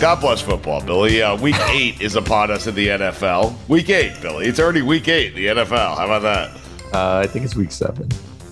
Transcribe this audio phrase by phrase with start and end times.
[0.00, 1.22] God bless football, Billy.
[1.22, 3.54] Uh, week eight is upon us in the NFL.
[3.68, 4.46] Week eight, Billy.
[4.46, 5.96] It's already week eight in the NFL.
[5.96, 6.50] How about that?
[6.94, 8.08] Uh, I think it's week seven.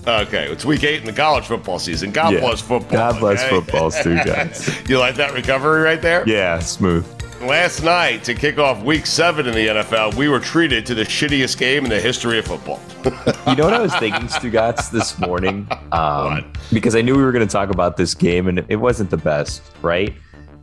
[0.07, 2.11] Okay, it's week eight in the college football season.
[2.11, 2.39] God Yeah.
[2.41, 2.91] bless football.
[2.91, 3.49] God bless okay?
[3.49, 4.69] footballs too, guys.
[4.89, 6.23] you like that recovery right there?
[6.27, 7.05] Yeah, smooth.
[7.41, 11.03] Last night, to kick off week seven in the NFL, we were treated to the
[11.03, 12.79] shittiest game in the history of football.
[13.45, 15.67] You know what I was thinking, Stugotz, this morning?
[15.91, 16.49] Um?
[16.71, 19.17] Because I knew we were going to talk about this game, and it wasn't the
[19.17, 20.13] best, right?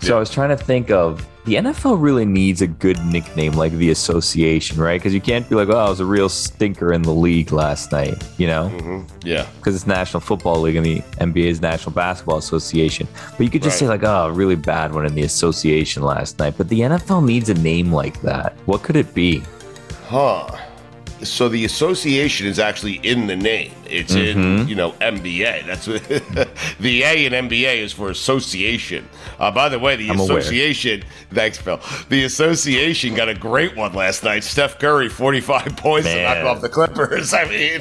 [0.01, 0.17] So Yeah.
[0.17, 3.91] I was trying to think of the NFL really needs a good nickname like the
[3.91, 5.01] Association, right?
[5.01, 7.93] Because you can't be like, oh, I was a real stinker in the league last
[7.93, 8.71] night, you know?
[8.75, 9.27] Mm-hmm.
[9.27, 9.47] yeah.
[9.57, 13.09] Because it's National Football League and the NBA's National Basketball Association.
[13.37, 13.87] But you could just Right.
[13.87, 16.55] say, like, oh, a really bad one in the Association last night.
[16.59, 18.55] But the NFL needs a name like that.
[18.67, 19.43] What could it be?
[20.07, 20.47] Huh.
[21.23, 23.73] So the association is actually in the name.
[23.85, 24.41] It's Mm-hmm.
[24.63, 25.67] in, you know, NBA.
[25.67, 26.03] That's what
[26.81, 29.09] the A in NBA is for association.
[29.39, 30.39] Uh, by the way, the I'm aware.
[30.39, 31.79] association, thanks, Phil.
[32.09, 34.45] The association got a great one last night.
[34.45, 37.35] Steph Curry, 45 points to knock off the Clippers.
[37.35, 37.81] I mean,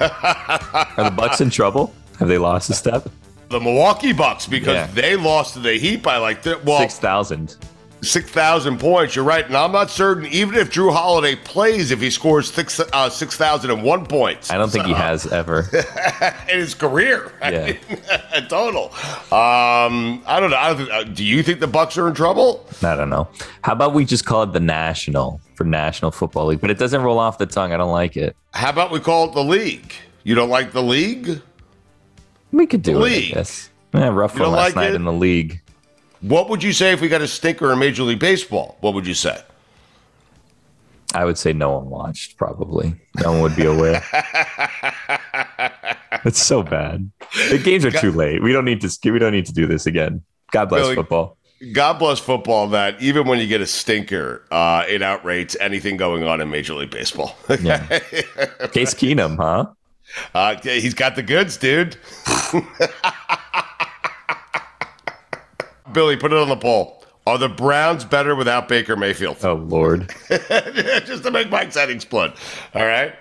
[0.00, 1.94] Are the Bucks in trouble?
[2.18, 3.08] Have they lost a step?
[3.48, 4.86] the Milwaukee Bucks, because Yeah.
[4.94, 7.54] they lost to the Heat by like, th- well, 6,000.
[8.02, 9.14] 6,000 points.
[9.14, 9.46] You're right.
[9.46, 14.06] And I'm not certain, even if Jrue Holiday plays, if he scores six, uh, 6,001
[14.06, 14.50] points.
[14.50, 15.68] I don't think he has ever.
[16.50, 17.32] in his career.
[17.40, 17.66] I Yeah.
[17.88, 18.86] mean, total.
[19.32, 20.56] Um, I don't know.
[20.56, 22.66] I don't think, uh, do you think the Bucks are in trouble?
[22.82, 23.28] I don't know.
[23.62, 26.60] How about we just call it the National for National Football League?
[26.60, 27.72] But it doesn't roll off the tongue.
[27.72, 28.36] I don't like it.
[28.52, 29.92] How about we call it the league?
[30.24, 31.40] You don't like the league?
[32.52, 33.30] We could do League.
[33.30, 33.70] it, I guess.
[33.94, 34.96] Yeah, rough one last like night it?
[34.96, 35.61] in the league.
[36.22, 38.76] What would you say if we got a stinker in Major League Baseball?
[38.80, 39.42] What would you say?
[41.14, 42.94] I would say no one watched, probably.
[43.20, 44.02] No one would be aware.
[46.24, 47.10] it's so bad.
[47.50, 48.42] The games are too late.
[48.42, 50.22] We don't need to we don't need to do this again.
[50.52, 51.36] God bless Billy- football.
[51.72, 56.24] God bless football that even when you get a stinker, uh, it outrates anything going
[56.24, 57.36] on in Major League Baseball.
[57.60, 57.86] Yeah.
[58.72, 59.66] Case Keenum, huh?
[60.34, 61.96] Uh, he's got the goods, dude.
[65.92, 67.04] Billy, put it on the poll.
[67.26, 69.36] Are the Browns better without Baker Mayfield?
[69.44, 70.12] Oh Lord.
[70.28, 72.32] Just to make my exciting explode.
[72.74, 73.14] All right.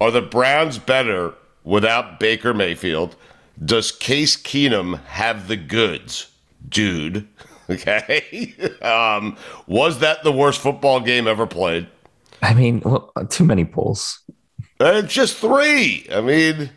[0.00, 1.32] Are the Browns better
[1.64, 3.16] without Baker Mayfield?
[3.64, 6.30] Does Case Keenum have the goods,
[6.68, 7.26] dude?
[7.68, 8.54] Okay.
[8.82, 9.36] um,
[9.66, 11.88] was that the worst football game ever played?
[12.40, 14.20] I mean, well, too many polls.
[14.80, 16.06] Uh, It's just three.
[16.14, 16.70] I mean,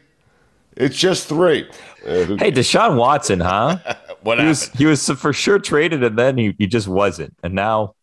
[0.76, 1.70] it's just three.
[2.04, 3.78] Uh, Hey, Deshaun Watson, huh?
[4.22, 7.36] What he was he was for sure traded and then he, he just wasn't.
[7.44, 7.96] And now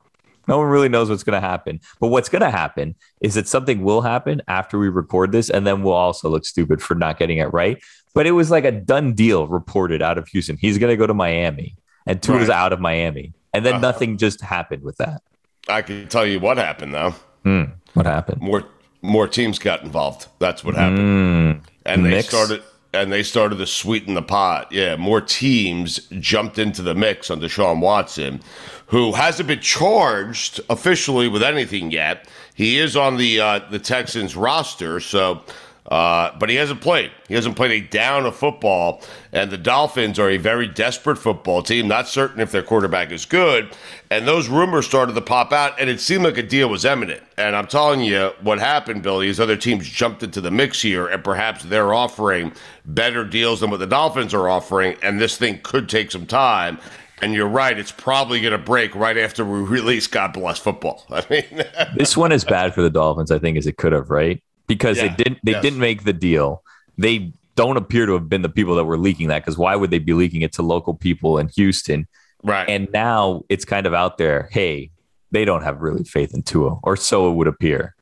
[0.48, 1.80] no one really knows what's going to happen.
[2.00, 5.66] But what's going to happen is that something will happen after we record this, and
[5.66, 7.82] then we'll also look stupid for not getting it right.
[8.14, 10.56] But it was like a done deal reported out of Houston.
[10.56, 11.76] He's going to go to Miami,
[12.06, 12.56] and Tua's Right.
[12.56, 13.80] out of Miami, and then Uh-huh.
[13.82, 15.20] nothing just happened with that.
[15.68, 17.14] I can tell you what happened though.
[17.42, 17.64] Hmm.
[17.94, 18.40] What happened?
[18.40, 18.62] More
[19.02, 20.28] more teams got involved.
[20.38, 21.62] That's what happened.
[21.84, 22.62] and they started
[22.92, 24.70] and they started to sweeten the pot.
[24.70, 28.40] Yeah, more teams jumped into the mix on Deshaun Watson,
[28.86, 32.28] who hasn't been charged officially with anything yet.
[32.54, 35.42] He is on the uh, the Texans roster, so
[35.88, 37.12] Uh, but he hasn't played.
[37.28, 39.02] He hasn't played a down of football.
[39.32, 43.24] And the Dolphins are a very desperate football team, not certain if their quarterback is
[43.24, 43.72] good.
[44.10, 47.22] And those rumors started to pop out, and it seemed like a deal was imminent.
[47.38, 51.06] And I'm telling you, what happened, Billy, is other teams jumped into the mix here,
[51.06, 52.52] and perhaps they're offering
[52.84, 54.96] better deals than what the Dolphins are offering.
[55.02, 56.78] And this thing could take some time.
[57.22, 61.06] And you're right; it's probably going to break right after we release God Bless Football.
[61.10, 61.64] I mean,
[61.96, 64.42] this one is bad for the Dolphins, I think, as it could have, right?
[64.66, 65.62] Because Yeah, they didn't they yes.
[65.62, 66.62] didn't make the deal.
[66.98, 69.90] They don't appear to have been the people that were leaking that because why would
[69.90, 72.06] they be leaking it to local people in Houston?
[72.42, 72.68] right?
[72.68, 74.48] And now it's kind of out there.
[74.52, 74.90] Hey,
[75.32, 77.94] they don't have really faith in Tua, or so it would appear.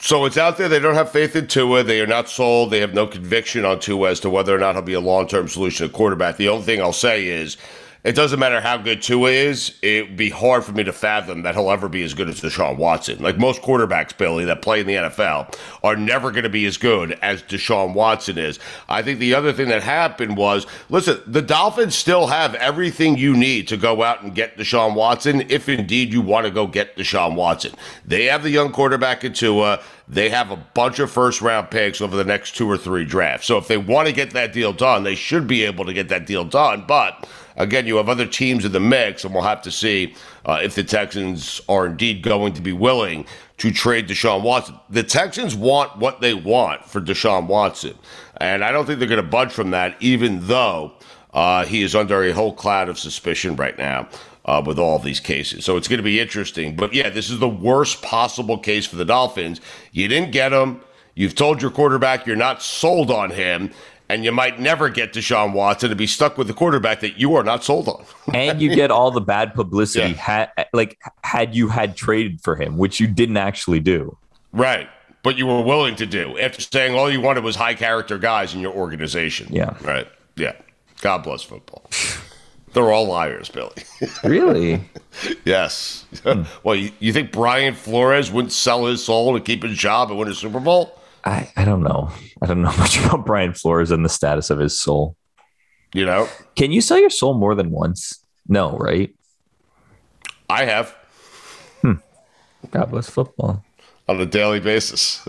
[0.00, 0.68] So it's out there.
[0.68, 1.82] They don't have faith in Tua.
[1.84, 2.70] They are not sold.
[2.70, 5.28] They have no conviction on Tua as to whether or not he'll be a long
[5.28, 6.36] term solution at quarterback.
[6.36, 7.56] The only thing I'll say is
[8.04, 9.78] it doesn't matter how good Tua is.
[9.80, 12.42] It would be hard for me to fathom that he'll ever be as good as
[12.42, 13.22] Deshaun Watson.
[13.22, 16.76] Like most quarterbacks, Billy, that play in the NFL are never going to be as
[16.76, 18.58] good as Deshaun Watson is.
[18.90, 23.34] I think the other thing that happened was listen, the Dolphins still have everything you
[23.34, 26.98] need to go out and get Deshaun Watson if indeed you want to go get
[26.98, 27.72] Deshaun Watson.
[28.04, 29.80] They have the young quarterback in Tua.
[30.06, 33.46] They have a bunch of first round picks over the next two or three drafts.
[33.46, 36.10] So if they want to get that deal done, they should be able to get
[36.10, 36.84] that deal done.
[36.86, 40.14] But again, you have other teams in the mix, and we'll have to see
[40.46, 43.26] uh, if the Texans are indeed going to be willing
[43.58, 44.78] to trade Deshaun Watson.
[44.90, 47.94] The Texans want what they want for Deshaun Watson,
[48.38, 50.92] and I don't think they're going to budge from that, even though
[51.32, 54.08] uh, he is under a whole cloud of suspicion right now.
[54.46, 55.64] Uh, with all these cases.
[55.64, 56.76] So it's going to be interesting.
[56.76, 59.58] But yeah, this is the worst possible case for the Dolphins.
[59.90, 60.82] You didn't get him.
[61.14, 63.70] You've told your quarterback you're not sold on him.
[64.08, 67.34] And you might never get Deshaun Watson to be stuck with the quarterback that you
[67.36, 68.04] are not sold on.
[68.34, 70.14] and you get all the bad publicity Yeah.
[70.16, 74.16] had like had you had traded for him, which you didn't actually do.
[74.52, 74.88] right.
[75.22, 78.52] But you were willing to do after saying all you wanted was high character guys
[78.54, 79.48] in your organization.
[79.50, 79.74] Yeah.
[79.80, 80.06] Right.
[80.36, 80.52] Yeah.
[81.00, 81.88] God bless football.
[82.74, 83.72] They're all liars, Billy.
[84.22, 84.84] Really?
[85.46, 86.04] yes.
[86.24, 86.42] Hmm.
[86.62, 90.18] well, you, you think Brian Flores wouldn't sell his soul to keep his job and
[90.18, 90.98] win a Super Bowl?
[91.24, 92.10] I, I don't know.
[92.42, 95.16] I don't know much about Brian Flores and the status of his soul.
[95.92, 98.24] You know, Can you sell your soul more than once?
[98.48, 99.14] No, right?
[100.50, 100.94] I have
[101.82, 101.94] hmm.
[102.70, 103.64] God bless football.
[104.08, 105.26] on a daily basis,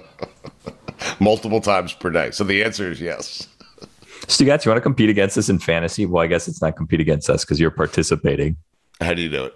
[1.20, 2.32] multiple times per day.
[2.32, 3.46] So the answer is yes.
[4.26, 6.04] Stugotz, you want to compete against us in fantasy?
[6.04, 8.56] Well, I guess it's not compete against us because you're participating.
[9.00, 9.54] How do you do it?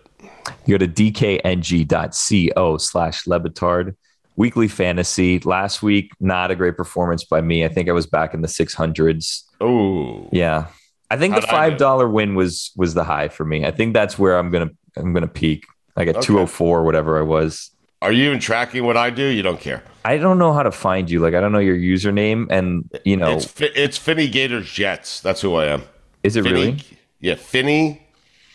[0.64, 3.96] You go to dkng.co slash LeBatard.
[4.36, 5.38] Weekly fantasy.
[5.40, 7.64] Last week, not a great performance by me.
[7.64, 9.42] I think I was back in the 600s.
[9.60, 10.66] Oh, Yeah.
[11.10, 13.66] I think the How'd I five dollar win was was the high for me.
[13.66, 15.66] I think that's where I'm gonna I'm gonna peak.
[15.94, 16.26] Like at Okay.
[16.26, 17.70] 204, whatever I was.
[18.00, 19.24] are you even tracking what I do?
[19.26, 19.82] You don't care.
[20.06, 21.20] I don't know how to find you.
[21.20, 25.20] Like I don't know your username, and you know, It's it's Finny Gators Jets.
[25.20, 25.82] That's who I am.
[26.22, 26.84] is it Finny, really?
[27.20, 28.06] Yeah, Finny,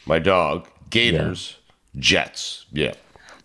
[0.08, 0.68] my dog.
[0.90, 1.58] Gators
[2.00, 2.66] Jets.
[2.72, 2.94] Yeah,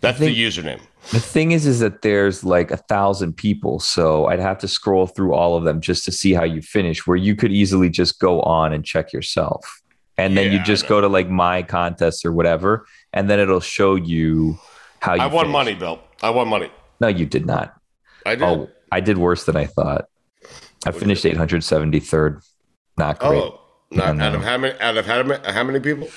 [0.01, 0.81] that's think- the username.
[1.11, 5.07] The thing is, is that there's like a thousand people, so I'd have to scroll
[5.07, 7.07] through all of them just to see how you finish.
[7.07, 9.83] Where you could easily just go on and check yourself,
[10.17, 13.61] and then Yeah, you just go to like my contest or whatever, and then it'll
[13.61, 14.59] show you
[15.01, 15.23] how you.
[15.23, 16.01] I won money, Bill.
[16.23, 16.71] I won money.
[17.01, 17.75] No, you did not.
[18.25, 18.45] I did.
[18.45, 20.07] Oh, I did worse than I thought.
[20.87, 22.43] I did finished 873rd.
[22.97, 23.43] Not great.
[23.43, 23.61] Oh,
[23.91, 24.79] not out of how many?
[24.81, 25.53] Out of how many?
[25.53, 26.09] How many people?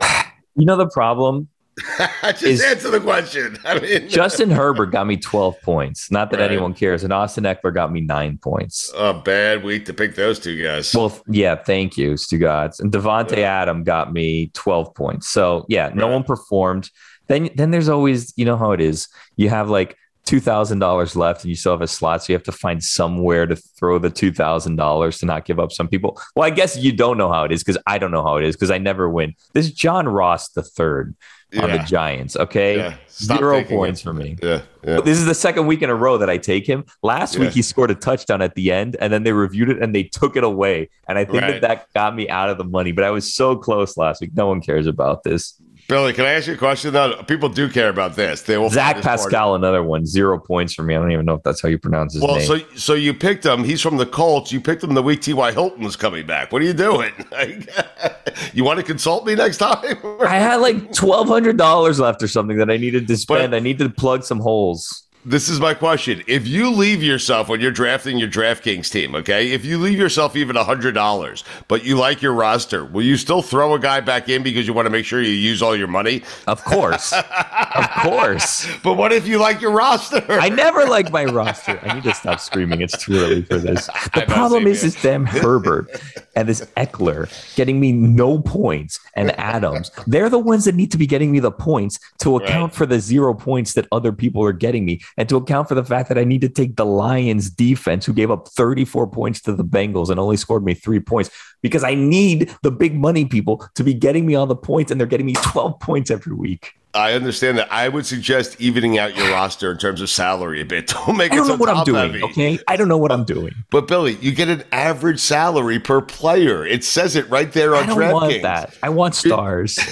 [0.54, 1.48] You know the problem?
[2.22, 3.58] Just Is- answer the question.
[3.64, 6.10] I mean, Justin Herbert got me 12 points.
[6.10, 6.50] Not that Right.
[6.50, 7.04] anyone cares.
[7.04, 8.92] And Austin Ekeler got me nine points.
[8.96, 10.94] a bad week to pick those two guys.
[10.94, 12.80] Well, yeah, thank you, Stugotz.
[12.80, 15.28] And Davante Adam got me 12 points.
[15.28, 16.12] So yeah, no Right.
[16.14, 16.90] one performed.
[17.26, 19.06] Then then there's always, you know how it is.
[19.36, 22.22] You have like two thousand dollars left and you still have a slot.
[22.22, 25.58] So you have to find somewhere to throw the two thousand dollars to not give
[25.58, 26.20] up some people.
[26.36, 28.44] Well, I guess you don't know how it is because I don't know how it
[28.44, 29.34] is because I never win.
[29.54, 31.14] This is John Ross the third
[31.56, 32.36] on the Giants.
[32.36, 32.76] Okay.
[32.76, 32.94] Yeah.
[33.10, 34.04] Zero points it.
[34.04, 34.36] for me.
[34.42, 35.00] yeah, yeah.
[35.00, 36.84] This is the second week in a row that I take him.
[37.02, 37.40] Last Yeah.
[37.42, 40.04] week he scored a touchdown at the end, and then they reviewed it and they
[40.04, 40.90] took it away.
[41.08, 41.60] And I think Right.
[41.60, 42.92] that that got me out of the money.
[42.92, 44.30] But I was so close last week.
[44.34, 45.60] No one cares about this.
[45.88, 46.92] Billy, can I ask you a question?
[46.92, 48.42] Though people do care about this.
[48.42, 48.68] They will.
[48.68, 50.94] Zach find this part- Pascal, another one, zero points for me.
[50.94, 52.46] I don't even know if that's how you pronounce his Well, name.
[52.46, 53.64] Well, so so you picked him.
[53.64, 54.52] He's from the Colts.
[54.52, 55.50] You picked him the week T.Y.
[55.52, 56.52] Hilton was coming back.
[56.52, 57.12] What are you doing?
[58.52, 59.78] you want to consult me next time?
[60.20, 63.54] I had like twelve hundred dollars left or something that I needed to spend.
[63.54, 65.04] I needed to plug some holes.
[65.28, 66.22] This is my question.
[66.26, 70.34] If you leave yourself when you're drafting your DraftKings team, okay, if you leave yourself
[70.36, 74.42] even $100, but you like your roster, will you still throw a guy back in
[74.42, 76.22] because you want to make sure you use all your money?
[76.46, 77.12] Of course.
[77.12, 78.66] of course.
[78.82, 80.24] But what if you like your roster?
[80.28, 81.78] I never like my roster.
[81.82, 82.80] I need to stop screaming.
[82.80, 83.90] It's too early for this.
[84.14, 86.00] The problem is this damn Herbert
[86.34, 89.90] and this Ekeler getting me no points and Adams.
[90.06, 93.00] They're the ones that need to be getting me the points to account for the
[93.00, 96.16] zero points that other people are getting me and to account for the fact that
[96.16, 100.08] I need to take the Lions defense who gave up 34 points to the Bengals
[100.08, 101.28] and only scored me three points
[101.60, 104.98] because I need the big money people to be getting me all the points and
[104.98, 106.72] they're getting me 12 points every week.
[106.94, 107.70] I understand that.
[107.70, 110.86] I would suggest evening out your roster in terms of salary a bit.
[111.06, 112.12] Don't make I don't so know what I'm doing.
[112.12, 112.22] heavy.
[112.22, 112.58] Okay.
[112.66, 113.52] I don't know what I'm doing.
[113.70, 116.64] But Billy, you get an average salary per player.
[116.64, 118.12] It says it right there on I don't DraftKings.
[118.12, 118.74] want that.
[118.82, 119.78] I want stars.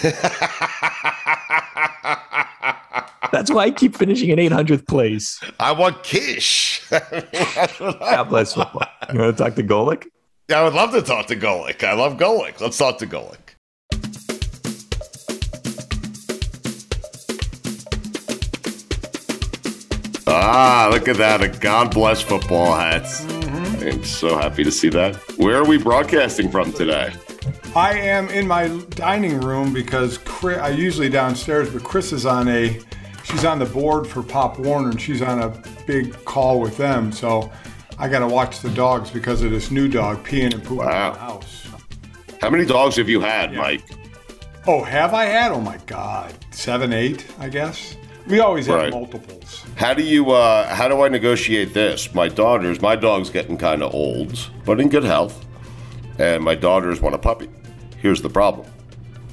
[3.33, 5.41] That's why I keep finishing in 800th place.
[5.59, 6.83] I want Kish.
[6.91, 8.87] God bless football.
[9.13, 10.07] You want to talk to Golic?
[10.55, 11.83] I would love to talk to Golic.
[11.83, 12.61] I love Golic.
[12.61, 13.39] Let's talk to Golic.
[20.29, 21.43] Ah, look at that.
[21.43, 23.25] A God bless football hats.
[23.83, 25.17] I'm so happy to see that.
[25.39, 27.13] Where are we broadcasting from today?
[27.75, 32.49] I am in my dining room because Chris, I usually downstairs, but Chris is on
[32.49, 32.81] a,
[33.27, 35.49] she's on the board for Pop Warner and she's on a
[35.87, 37.13] big call with them.
[37.13, 37.51] So
[37.99, 41.09] I got to watch the dogs because of this new dog peeing and pooping Wow.
[41.09, 41.67] in the house.
[42.41, 43.83] How many dogs have you had, Mike?
[44.67, 45.53] Oh, have I had?
[45.53, 47.97] Oh my God, seven, eight, I guess.
[48.27, 48.91] We always have Right.
[48.93, 49.65] multiples.
[49.77, 52.13] How do you uh how do I negotiate this?
[52.15, 55.45] My daughters, my dog's getting kind of old, but in good health.
[56.19, 57.49] And my daughters want a puppy.
[57.99, 58.67] Here's the problem.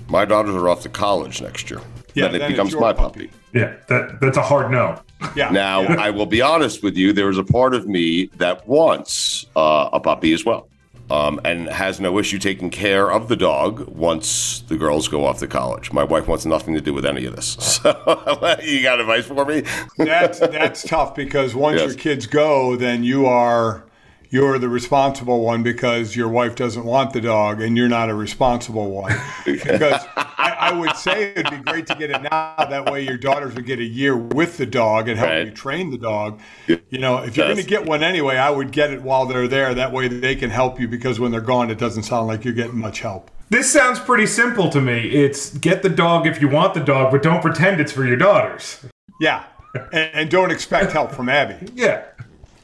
[0.10, 1.82] My daughters are off to college next year.
[2.14, 3.28] Yeah, then it then becomes my puppy.
[3.28, 3.43] puppy.
[3.54, 5.00] Yeah, that that's a hard no.
[5.36, 5.50] Yeah.
[5.52, 5.96] Now, yeah.
[6.00, 9.90] I will be honest with you, there is a part of me that wants uh,
[9.94, 10.68] a puppy as well.
[11.12, 15.40] Um, and has no issue taking care of the dog once the girls go off
[15.40, 15.92] to college.
[15.92, 17.56] My wife wants nothing to do with any of this.
[17.84, 19.64] So, you got advice for me?
[19.98, 21.90] that's that's tough because once Yes.
[21.90, 23.84] your kids go, then you are
[24.30, 28.16] you're the responsible one because your wife doesn't want the dog and you're not a
[28.16, 29.14] responsible one.
[29.46, 30.33] because I, I
[30.80, 32.56] would say it'd be great to get it now.
[32.58, 35.46] That way your daughters would get a year with the dog and help Right.
[35.46, 36.40] you train the dog.
[36.68, 39.48] You know, if you're going to get one anyway, I would get it while they're
[39.48, 39.74] there.
[39.74, 42.54] That way they can help you because when they're gone, it doesn't sound like you're
[42.54, 43.32] getting much help.
[43.50, 45.10] This sounds pretty simple to me.
[45.10, 48.18] It's get the dog if you want the dog, but don't pretend it's for your
[48.18, 48.84] daughters.
[49.22, 49.44] Yeah.
[49.92, 51.72] And, and don't expect help from Abby.
[51.76, 52.04] Yeah,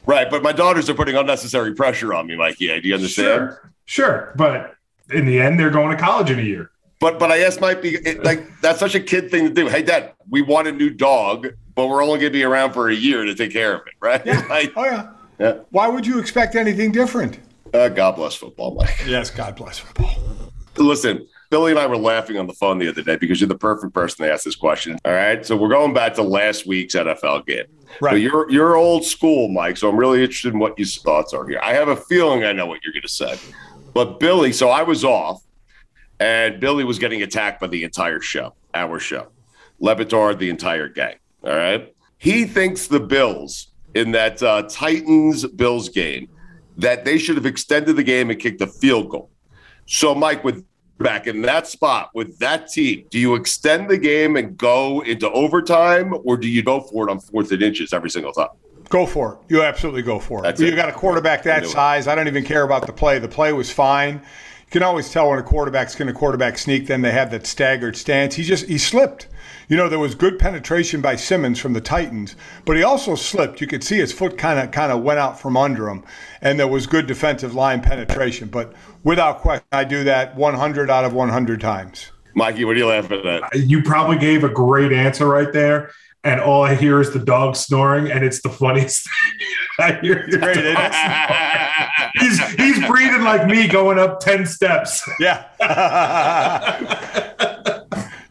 [0.06, 2.80] Right, but my daughters are putting unnecessary pressure on me, Mikey.
[2.80, 3.50] Do you understand?
[3.50, 4.32] sure, sure.
[4.34, 4.74] But
[5.10, 6.70] in the end, they're going to college in a year.
[7.00, 9.68] But but I asked Mike, be it, like that's such a kid thing to do.
[9.68, 12.88] Hey, Dad, we want a new dog, but we're only going to be around for
[12.90, 14.24] a year to take care of it, right?
[14.48, 15.08] Like, Oh, yeah.
[15.38, 15.52] yeah.
[15.70, 17.38] Why would you expect anything different?
[17.72, 19.00] Uh, God bless football, Mike.
[19.06, 20.10] Yes, God bless football.
[20.76, 23.56] Listen, Billy and I were laughing on the phone the other day because you're the
[23.58, 24.98] perfect person to ask this question.
[25.04, 27.64] All right, so we're going back to last week's NFL game.
[28.00, 28.12] Right.
[28.12, 29.76] But you're you're old school, Mike.
[29.78, 31.60] So I'm really interested in what your thoughts are here.
[31.62, 33.36] I have a feeling I know what you're going to say,
[33.94, 34.52] but Billy.
[34.52, 35.42] So I was off,
[36.20, 39.28] and Billy was getting attacked by the entire show, our show,
[39.80, 41.16] Le Batard, the entire gang.
[41.42, 46.28] All right, he thinks the Bills in that uh, Titans Bills game
[46.76, 49.30] that they should have extended the game and kicked a field goal.
[49.86, 50.64] So, Mike, with
[50.98, 55.30] back in that spot with that team, do you extend the game and go into
[55.32, 58.48] overtime, or do you go for it on fourth and inches every single time?
[58.90, 59.52] Go for it.
[59.52, 60.42] You absolutely go for it.
[60.42, 60.76] That's you it.
[60.76, 61.72] got a quarterback that knew it.
[61.72, 62.06] size.
[62.06, 63.18] I don't even care about the play.
[63.18, 64.20] The play was fine.
[64.70, 66.86] You can always tell when a quarterback's going to quarterback sneak.
[66.86, 68.36] Then they have that staggered stance.
[68.36, 69.26] He just he slipped.
[69.68, 73.60] You know there was good penetration by Simmons from the Titans, but he also slipped.
[73.60, 76.04] You could see his foot kind of kind of went out from under him,
[76.40, 78.46] and there was good defensive line penetration.
[78.46, 78.72] But
[79.02, 82.12] without question, I do that 100 out of 100 times.
[82.36, 83.42] Mikey, what are you laughing at?
[83.56, 85.90] You probably gave a great answer right there.
[86.22, 89.08] And all I hear is the dog snoring, and it's the funniest
[89.78, 89.86] thing.
[89.86, 90.92] I hear your Great, isn't it?
[92.14, 95.08] He's he's breathing like me going up ten steps.
[95.20, 95.46] Yeah.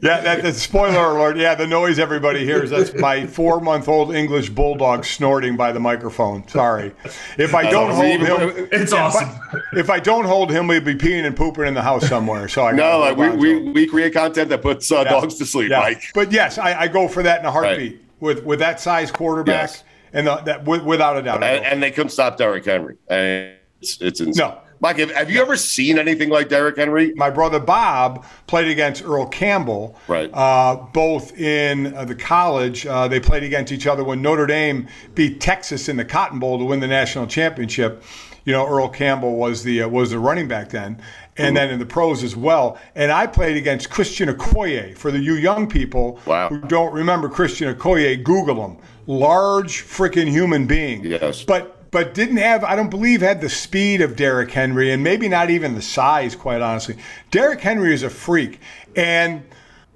[0.02, 1.38] yeah, that, that's spoiler alert.
[1.38, 5.80] Yeah, the noise everybody hears, that's my four month old English bulldog snorting by the
[5.80, 6.48] microphone.
[6.48, 6.94] Sorry.
[7.38, 9.30] If I don't hold him, It's awesome.
[9.30, 12.08] If I, if I don't hold him, we'll be peeing and pooping in the house
[12.08, 12.48] somewhere.
[12.48, 14.98] So I No, like we, hold on to we, we create content that puts uh,
[15.06, 15.12] Yeah.
[15.12, 15.80] dogs to sleep, Yeah.
[15.80, 16.04] Mike.
[16.14, 19.70] But yes, I, I go for that in a heartbeat with with that size quarterback,
[19.70, 19.84] Yes.
[20.14, 21.44] and the, that without a doubt.
[21.44, 22.96] And, and they couldn't stop Derrick Henry.
[23.10, 24.48] And it's, it's insane.
[24.48, 27.14] no, Mike, have, have you ever seen anything like Derrick Henry?
[27.16, 29.98] My brother Bob played against Earl Campbell.
[30.08, 30.30] Right.
[30.34, 34.88] Uh, both in uh, the college, uh, they played against each other when Notre Dame
[35.16, 38.04] beat Texas in the Cotton Bowl to win the national championship.
[38.46, 41.02] You know, Earl Campbell was the uh, was the running back then,
[41.38, 42.80] and then in the pros as well.
[42.96, 44.98] And I played against Christian Okoye.
[44.98, 46.48] For the you young people Wow.
[46.50, 48.78] who don't remember Christian Okoye, Google him.
[49.08, 51.04] Large freaking human being.
[51.04, 51.44] Yes.
[51.44, 55.28] But but didn't have, I don't believe, had the speed of Derrick Henry and maybe
[55.28, 56.98] not even the size, quite honestly.
[57.32, 58.60] Derrick Henry is a freak.
[58.96, 59.44] And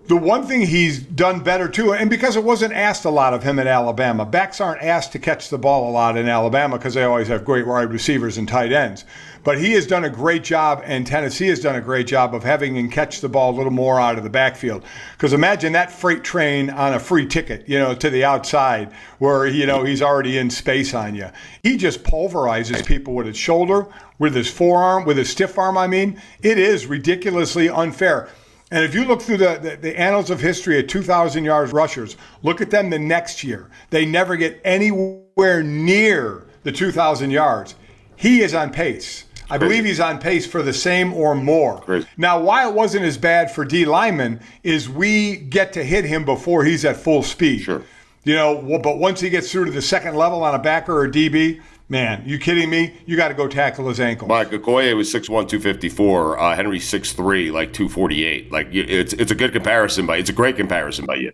[0.07, 3.43] the one thing he's done better too, and because it wasn't asked a lot of
[3.43, 6.93] him in Alabama, backs aren't asked to catch the ball a lot in Alabama because
[6.93, 9.05] they always have great wide receivers and tight ends.
[9.45, 12.43] But he has done a great job, and Tennessee has done a great job of
[12.43, 14.83] having him catch the ball a little more out of the backfield.
[15.13, 19.45] Because imagine that freight train on a free ticket, you know, to the outside where,
[19.45, 21.29] you know, he's already in space on you.
[21.61, 25.87] He just pulverizes people with his shoulder, with his forearm, with his stiff arm, I
[25.87, 26.21] mean.
[26.41, 28.29] It is ridiculously unfair.
[28.73, 32.17] And if you look through the, the, the annals of history of 2,000 yards rushers,
[32.41, 33.69] look at them the next year.
[33.91, 37.75] They never get anywhere near the 2,000 yards.
[38.15, 39.25] He is on pace.
[39.51, 41.81] I believe he's on pace for the same or more.
[41.81, 42.07] Crazy.
[42.17, 46.63] Now, why it wasn't as bad for D-linemen is we get to hit him before
[46.63, 47.61] he's at full speed.
[47.61, 47.83] Sure.
[48.23, 50.97] You know, well, but once he gets through to the second level on a backer
[50.97, 51.61] or DB,
[51.93, 52.91] man, you kidding me?
[53.05, 54.27] You got to go tackle his ankle.
[54.27, 56.39] Mike Okoye was 6'1", 254.
[56.39, 58.51] Uh, Henry 6'3", like 248.
[58.51, 61.31] Like it's it's a good comparison, but it's a great comparison by you.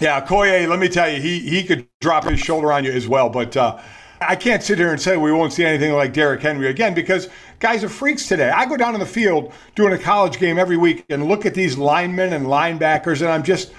[0.00, 3.06] Yeah, Koye, let me tell you, he he could drop his shoulder on you as
[3.06, 3.28] well.
[3.28, 3.78] But uh,
[4.20, 7.28] I can't sit here and say we won't see anything like Derrick Henry again because
[7.58, 8.48] guys are freaks today.
[8.48, 11.54] I go down in the field doing a college game every week and look at
[11.54, 13.72] these linemen and linebackers, and I'm just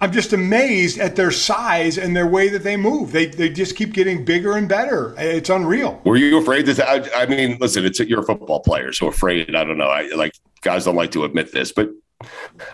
[0.00, 3.12] I'm just amazed at their size and their way that they move.
[3.12, 5.14] They they just keep getting bigger and better.
[5.16, 6.00] It's unreal.
[6.04, 6.88] Were you afraid to?
[6.88, 9.54] I, I mean, listen, it's you're a football player, so afraid.
[9.54, 9.88] I don't know.
[9.88, 11.90] I like guys don't like to admit this, but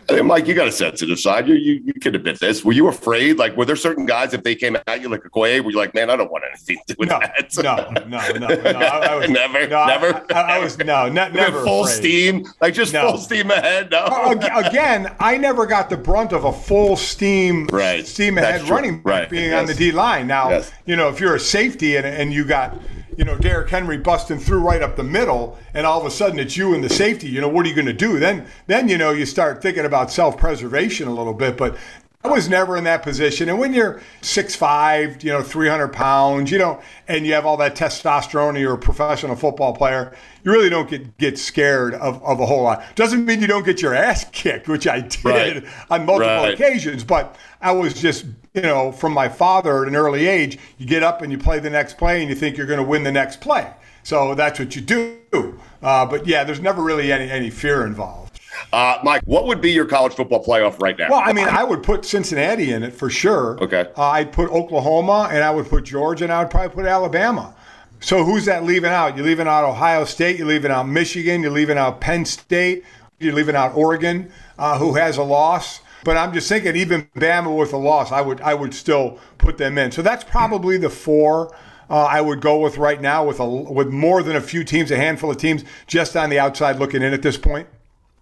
[0.09, 1.49] I mean, Mike, you got a sensitive side.
[1.49, 2.65] You, you you can admit this.
[2.65, 3.39] Were you afraid?
[3.39, 5.77] Like, were there certain guys if they came at you like a Koye, were you
[5.77, 7.53] like, man, I don't want anything to do with No, that?
[7.57, 8.79] no, no, no, no.
[8.79, 9.67] I, I was, Never?
[9.67, 10.25] no, Never?
[10.33, 11.95] I, I was no, ne- never full afraid.
[11.97, 13.09] steam, like just No.
[13.11, 13.91] full steam ahead.
[13.91, 14.07] No,
[14.55, 18.07] Again, I never got the brunt of a full steam, Right.
[18.07, 19.29] steam ahead running Right.
[19.29, 20.29] being on the D line.
[20.29, 20.71] Now, Yes.
[20.87, 22.77] you know, if you're a safety and, and you got,
[23.17, 26.39] you know, Derrick Henry busting through right up the middle, and all of a sudden
[26.39, 27.29] it's you and the safety.
[27.29, 28.19] You know, what are you going to do?
[28.19, 31.57] Then, then you know, you start thinking about self-preservation a little bit.
[31.57, 31.77] But
[32.25, 33.49] I was never in that position.
[33.49, 37.75] And when you're 6'5", you know, 300 pounds, you know, and you have all that
[37.75, 40.15] testosterone and you're a professional football player,
[40.45, 42.85] you really don't get, get scared of, of a whole lot.
[42.95, 45.65] Doesn't mean you don't get your ass kicked, which I did Right.
[45.91, 46.55] on multiple Right.
[46.55, 50.87] occasions, but I was just, you know, from my father at an early age, you
[50.87, 53.03] get up and you play the next play and you think you're going to win
[53.03, 53.69] the next play.
[54.05, 55.61] So that's what you do.
[55.83, 58.32] Uh, but yeah, there's never really any, any fear involved.
[58.73, 61.09] Uh, Mike, what would be your college football playoff right now?
[61.11, 63.63] Well, I mean, I would put Cincinnati in it for sure.
[63.63, 63.89] Okay.
[63.97, 67.55] Uh, I'd put Oklahoma, and I would put Georgia, and I would probably put Alabama.
[68.01, 69.17] So who's that leaving out?
[69.17, 70.37] You're leaving out Ohio State.
[70.37, 71.41] You're leaving out Michigan.
[71.43, 72.85] You're leaving out Penn State.
[73.21, 75.81] You're leaving out Oregon, uh, who has a loss.
[76.05, 79.57] But I'm just thinking, even Bama with a loss, I would I would still put
[79.57, 79.93] them in.
[79.93, 81.55] So that's probably the four.
[81.89, 84.91] Uh, I would go with right now with a with more than a few teams,
[84.91, 87.69] a handful of teams just on the outside looking in at this point.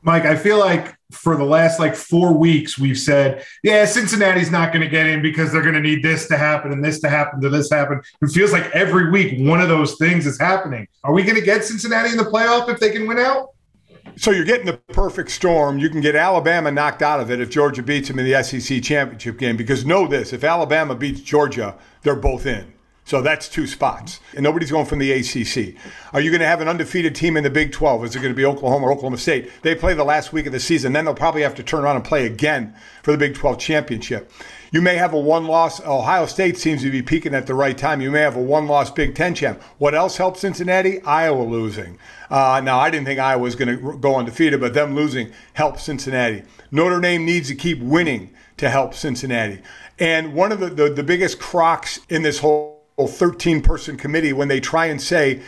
[0.02, 4.72] Mike, I feel like for the last like four weeks, we've said, yeah, Cincinnati's not
[4.72, 7.08] going to get in because they're going to need this to happen and this to
[7.08, 8.00] happen to this happen.
[8.22, 10.86] It feels like every week one of those things is happening.
[11.04, 13.50] Are we going to get Cincinnati in the playoff if they can win out?
[14.16, 15.78] So you're getting the perfect storm.
[15.78, 18.82] You can get Alabama knocked out of it if Georgia beats them in the SEC
[18.82, 19.56] championship game.
[19.56, 22.72] Because know this: if Alabama beats Georgia, they're both in.
[23.04, 25.74] So that's two spots, and nobody's going from the ACC.
[26.12, 28.04] Are you going to have an undefeated team in the Big 12?
[28.04, 29.50] Is it going to be Oklahoma or Oklahoma State?
[29.62, 31.96] They play the last week of the season, then they'll probably have to turn around
[31.96, 34.30] and play again for the Big 12 championship.
[34.72, 35.84] You may have a one-loss.
[35.84, 38.00] Ohio State seems to be peaking at the right time.
[38.00, 39.60] You may have a one-loss Big Ten champ.
[39.78, 41.02] What else helped Cincinnati?
[41.02, 41.98] Iowa losing.
[42.30, 45.80] Uh, now I didn't think Iowa was going to go undefeated, but them losing helped
[45.80, 46.44] Cincinnati.
[46.70, 49.60] Notre Dame needs to keep winning to help Cincinnati.
[49.98, 54.48] And one of the, the, the biggest crocs in this whole 13 person committee when
[54.48, 55.40] they try and say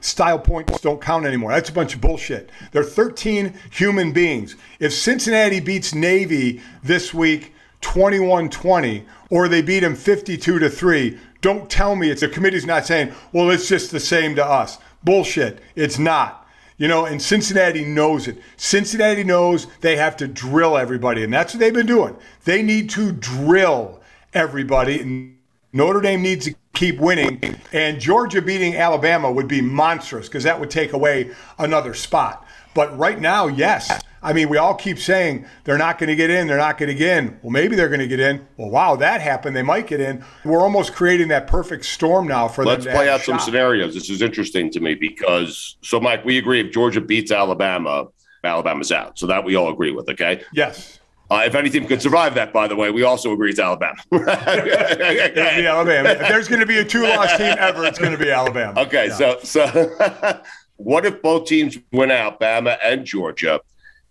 [0.00, 1.50] style points don't count anymore.
[1.50, 2.50] That's a bunch of bullshit.
[2.72, 4.56] They're 13 human beings.
[4.78, 11.68] If Cincinnati beats Navy this week 21-20 or they beat them 52 to 3, don't
[11.68, 15.60] tell me it's the committee's not saying, "Well, it's just the same to us." Bullshit.
[15.74, 16.48] It's not.
[16.76, 18.38] You know, and Cincinnati knows it.
[18.56, 22.16] Cincinnati knows they have to drill everybody, and that's what they've been doing.
[22.44, 24.00] They need to drill
[24.32, 25.00] everybody.
[25.00, 25.36] And
[25.72, 27.40] Notre Dame needs to keep winning.
[27.72, 32.46] And Georgia beating Alabama would be monstrous because that would take away another spot.
[32.74, 34.02] But right now, yes.
[34.20, 36.88] I mean, we all keep saying they're not going to get in, they're not going
[36.88, 37.38] to get in.
[37.42, 38.46] Well, maybe they're going to get in.
[38.56, 39.54] Well, wow, that happened.
[39.54, 40.24] They might get in.
[40.44, 42.94] We're almost creating that perfect storm now for Let's them.
[42.94, 43.92] Let's play out some scenarios.
[43.94, 48.06] This is interesting to me because, so Mike, we agree if Georgia beats Alabama,
[48.42, 49.18] Alabama's out.
[49.18, 50.42] So that we all agree with, okay?
[50.54, 51.00] Yes.
[51.30, 53.96] Uh, if team could survive that, by the way, we also agree it's Alabama.
[54.12, 56.10] yeah, Alabama.
[56.10, 58.80] If there's going to be a two-loss team ever, it's going to be Alabama.
[58.82, 59.16] Okay, yeah.
[59.16, 60.42] so so
[60.76, 63.60] what if both teams win out, Bama and Georgia,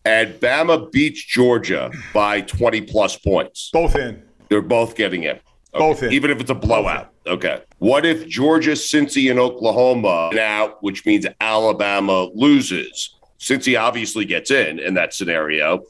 [0.04, 3.70] and Bama beats Georgia by 20 plus points?
[3.72, 4.24] Both in.
[4.50, 5.36] They're both getting in.
[5.36, 5.44] Okay.
[5.80, 6.12] Both in.
[6.14, 7.12] Even if it's a blowout.
[7.28, 7.62] Okay.
[7.78, 13.16] What if Georgia, Cincy, and Oklahoma out, which means Alabama loses?
[13.40, 15.84] Cincy obviously gets in in that scenario.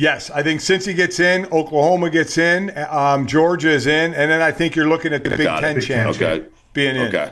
[0.00, 4.30] Yes, I think since he gets in, Oklahoma gets in, um, Georgia is in, and
[4.30, 6.46] then I think you're looking at the Big Ten champ okay.
[6.72, 7.08] being in.
[7.08, 7.30] Okay.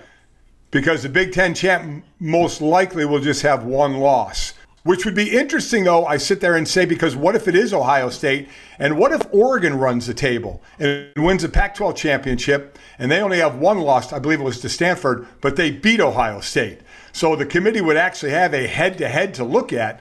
[0.70, 4.52] Because the Big Ten champ most likely will just have one loss.
[4.82, 6.04] Which would be interesting, though.
[6.04, 8.50] I sit there and say, because what if it is Ohio State?
[8.78, 13.22] And what if Oregon runs the table and wins a Pac 12 championship and they
[13.22, 14.12] only have one loss?
[14.12, 16.80] I believe it was to Stanford, but they beat Ohio State.
[17.12, 20.00] So the committee would actually have a head to head to look at.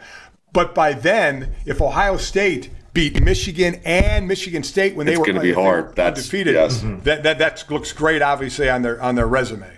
[0.58, 5.26] But by then, if Ohio State beat Michigan and Michigan State when it's they were
[5.28, 5.96] going to be hard.
[5.96, 6.56] That's defeated.
[6.56, 6.82] Yes.
[7.04, 9.70] That, that that looks great, obviously on their on their resume.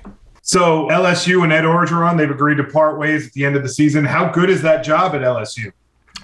[0.42, 3.68] So LSU and Ed Orgeron, they've agreed to part ways at the end of the
[3.68, 4.06] season.
[4.06, 5.74] How good is that job at LSU?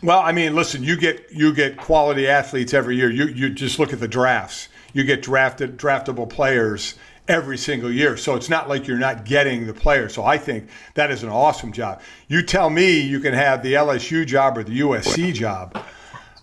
[0.01, 3.11] Well, I mean, listen, you get you get quality athletes every year.
[3.11, 4.69] You you just look at the drafts.
[4.93, 6.95] You get drafted draftable players
[7.27, 8.17] every single year.
[8.17, 10.13] So it's not like you're not getting the players.
[10.13, 12.01] So I think that is an awesome job.
[12.27, 15.77] You tell me you can have the LSU job or the USC job.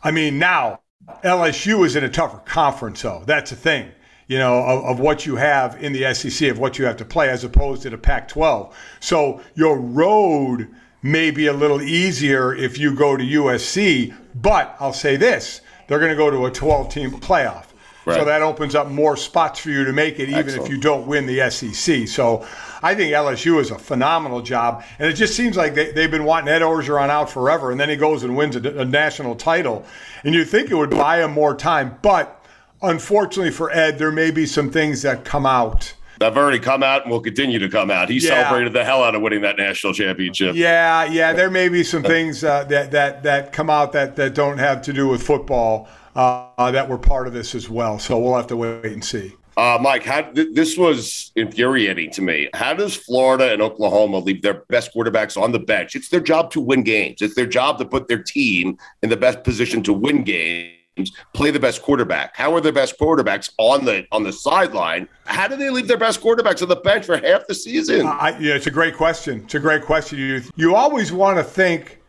[0.03, 0.81] I mean, now
[1.25, 3.23] LSU is in a tougher conference, though.
[3.27, 3.91] That's the thing,
[4.27, 7.05] you know, of, of what you have in the SEC, of what you have to
[7.05, 8.77] play, as opposed to the Pac 12.
[9.01, 10.69] So your road
[11.03, 15.99] may be a little easier if you go to USC, but I'll say this they're
[15.99, 17.67] going to go to a 12 team playoff.
[18.05, 18.19] Right.
[18.19, 20.65] So that opens up more spots for you to make it, even Excellent.
[20.65, 22.09] if you don't win the SEC.
[22.09, 22.47] So
[22.83, 24.85] I think LSU is a phenomenal job.
[24.99, 27.71] And it just seems like they, have been wanting Ed Orgeron out forever.
[27.71, 29.85] And then he goes and wins a, a national title.
[30.25, 31.99] And you think it would buy him more time.
[32.03, 32.45] But
[32.83, 35.95] unfortunately for Ed, there may be some things that come out.
[36.19, 38.09] That have already come out and will continue to come out.
[38.09, 38.31] He yeah.
[38.31, 40.57] celebrated the hell out of winning that national championship.
[40.57, 41.33] Yeah, yeah.
[41.33, 44.83] There may be some things uh, that, that, that come out that, that don't have
[44.83, 47.99] to do with football uh, that were part of this as well.
[47.99, 49.35] So we'll have to wait and see.
[49.57, 52.49] Uh, Mike, how, th- this was infuriating to me.
[52.55, 55.95] How does Florida and Oklahoma leave their best quarterbacks on the bench?
[55.95, 57.21] It's their job to win games.
[57.21, 61.13] It's their job to put their team in the best position to win games.
[61.35, 62.35] Play the best quarterback.
[62.35, 65.09] How are the best quarterbacks on the on the sideline?
[65.25, 68.07] How do they leave their best quarterbacks on the bench for half the season?
[68.07, 69.43] Uh, I, yeah, it's a great question.
[69.45, 70.19] It's a great question.
[70.19, 72.03] You you always want to think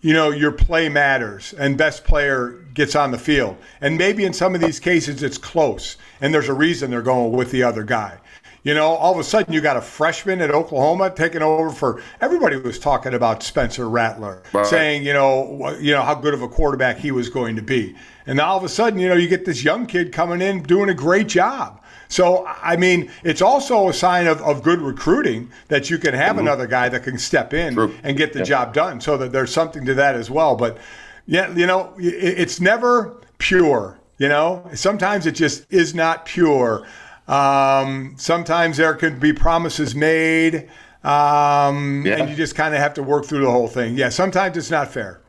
[0.00, 3.56] you know, your play matters and best player gets on the field.
[3.80, 7.32] And maybe in some of these cases it's close and there's a reason they're going
[7.32, 8.18] with the other guy.
[8.62, 12.02] You know, all of a sudden you got a freshman at Oklahoma taking over for
[12.20, 14.66] everybody was talking about Spencer Rattler, right.
[14.66, 17.94] saying, you know, you know how good of a quarterback he was going to be.
[18.26, 20.88] And all of a sudden, you know, you get this young kid coming in doing
[20.88, 21.80] a great job.
[22.08, 26.30] So, I mean, it's also a sign of, of good recruiting that you can have
[26.30, 26.40] mm-hmm.
[26.40, 27.94] another guy that can step in True.
[28.02, 28.44] and get the yeah.
[28.44, 29.00] job done.
[29.00, 30.56] So that there's something to that as well.
[30.56, 30.78] But
[31.26, 33.98] yeah, you know, it's never pure.
[34.18, 36.86] You know, sometimes it just is not pure.
[37.28, 40.70] Um, sometimes there could be promises made,
[41.04, 42.18] um, yeah.
[42.18, 43.96] and you just kind of have to work through the whole thing.
[43.96, 45.20] Yeah, sometimes it's not fair.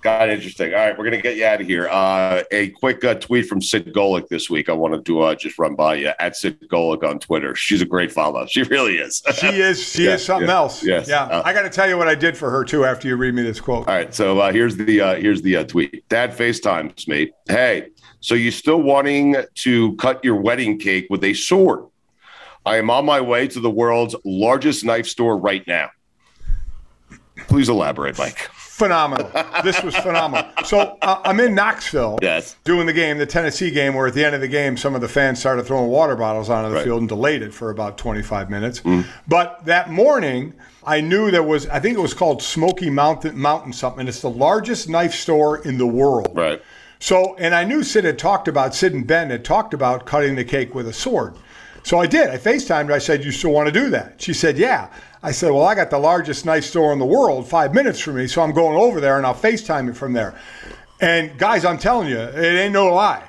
[0.00, 0.34] Got it.
[0.34, 0.74] interesting.
[0.74, 1.88] All right, we're going to get you out of here.
[1.88, 4.68] Uh, a quick uh, tweet from Sid Golic this week.
[4.68, 7.56] I wanted to uh, just run by you at Sid Golic on Twitter.
[7.56, 8.46] She's a great follow.
[8.46, 9.22] She really is.
[9.34, 9.82] she is.
[9.82, 10.84] She yeah, is something yeah, else.
[10.84, 11.08] Yes.
[11.08, 11.24] Yeah.
[11.24, 12.84] Uh, I got to tell you what I did for her too.
[12.84, 13.88] After you read me this quote.
[13.88, 14.14] All right.
[14.14, 16.08] So uh, here's the uh, here's the tweet.
[16.08, 17.32] Dad FaceTimes me.
[17.48, 17.88] Hey,
[18.20, 21.86] so you still wanting to cut your wedding cake with a sword?
[22.64, 25.90] I am on my way to the world's largest knife store right now.
[27.48, 29.30] Please elaborate, Mike phenomenal.
[29.64, 30.50] this was phenomenal.
[30.64, 34.24] So uh, I'm in Knoxville, yes, doing the game, the Tennessee game, where at the
[34.24, 36.84] end of the game, some of the fans started throwing water bottles onto the right.
[36.84, 38.80] field and delayed it for about 25 minutes.
[38.80, 39.04] Mm.
[39.26, 40.54] But that morning,
[40.86, 44.06] I knew there was, I think it was called Smoky Mountain Mountain something.
[44.06, 46.30] It's the largest knife store in the world.
[46.34, 46.62] Right.
[47.00, 50.34] So, and I knew Sid had talked about, Sid and Ben had talked about cutting
[50.34, 51.36] the cake with a sword.
[51.84, 52.28] So I did.
[52.28, 52.92] I FaceTimed her.
[52.92, 54.20] I said, You still want to do that?
[54.20, 54.88] She said, Yeah.
[55.22, 58.16] I said, Well, I got the largest knife store in the world five minutes from
[58.16, 60.38] me, so I'm going over there and I'll FaceTime it from there.
[61.00, 63.28] And guys, I'm telling you, it ain't no lie.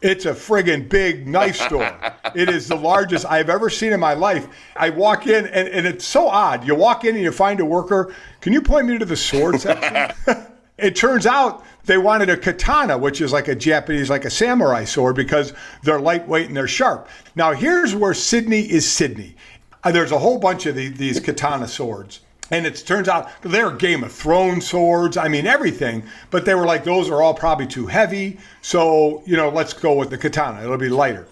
[0.00, 1.98] It's a friggin' big knife store.
[2.34, 4.48] it is the largest I've ever seen in my life.
[4.76, 6.66] I walk in, and, and it's so odd.
[6.66, 8.14] You walk in and you find a worker.
[8.40, 10.36] Can you point me to the sword section?
[10.78, 14.84] it turns out they wanted a katana, which is like a Japanese, like a samurai
[14.84, 15.52] sword, because
[15.82, 17.08] they're lightweight and they're sharp.
[17.34, 19.34] Now, here's where Sydney is Sydney.
[19.84, 22.20] Uh, There's a whole bunch of the, these katana swords.
[22.50, 25.16] And it turns out they're Game of Thrones swords.
[25.18, 26.02] I mean, everything.
[26.30, 28.38] But they were like, those are all probably too heavy.
[28.62, 30.62] So, you know, let's go with the katana.
[30.62, 31.28] It'll be lighter.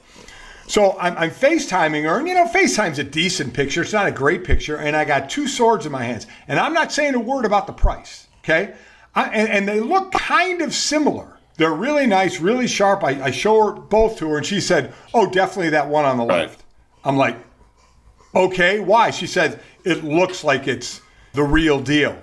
[0.68, 3.82] So I'm, I'm FaceTiming her, and you know, FaceTime's a decent picture.
[3.82, 4.76] It's not a great picture.
[4.76, 6.26] And I got two swords in my hands.
[6.48, 8.74] And I'm not saying a word about the price, okay?
[9.14, 11.38] I, and, and they look kind of similar.
[11.56, 13.04] They're really nice, really sharp.
[13.04, 16.18] I, I show her both to her, and she said, Oh, definitely that one on
[16.18, 16.40] the Right.
[16.48, 16.62] left.
[17.04, 17.37] I'm like,
[18.37, 19.11] Okay, why?
[19.11, 21.01] She said, It looks like it's
[21.33, 22.20] the real deal.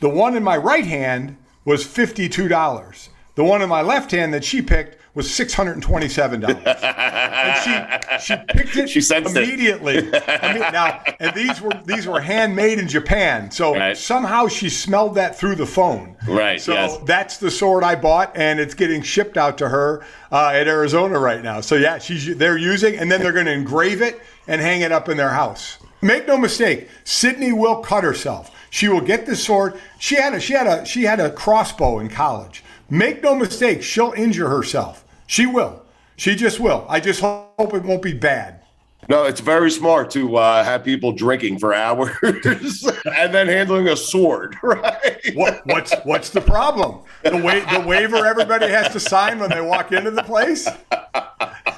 [0.00, 3.08] The one in my right hand was $52.
[3.34, 6.44] The one in my left hand that she picked was $627.
[6.44, 9.42] and she she picked it She sensed it.
[9.42, 9.96] immediately.
[10.28, 13.50] I mean, now, and these were these were handmade in Japan.
[13.50, 13.96] So Right.
[13.96, 16.16] somehow she smelled that through the phone.
[16.28, 16.98] Right, So yes.
[17.06, 21.18] that's the sword I bought, and it's getting shipped out to her uh, at Arizona
[21.18, 21.62] right now.
[21.62, 24.92] So yeah, she's they're using, and then they're going to engrave it and hang it
[24.92, 25.78] up in their house.
[26.02, 28.50] Make no mistake, Sydney will cut herself.
[28.68, 29.80] She will get the sword.
[29.98, 32.62] She had a she had a she had a crossbow in college.
[32.90, 35.04] Make no mistake, she'll injure herself.
[35.26, 35.84] She will.
[36.16, 36.86] She just will.
[36.88, 38.62] I just hope it won't be bad.
[39.08, 43.96] No, it's very smart to uh, have people drinking for hours and then handling a
[43.96, 45.20] sword, right?
[45.34, 47.02] What what's what's the problem?
[47.22, 50.66] The wa- the waiver everybody has to sign when they walk into the place.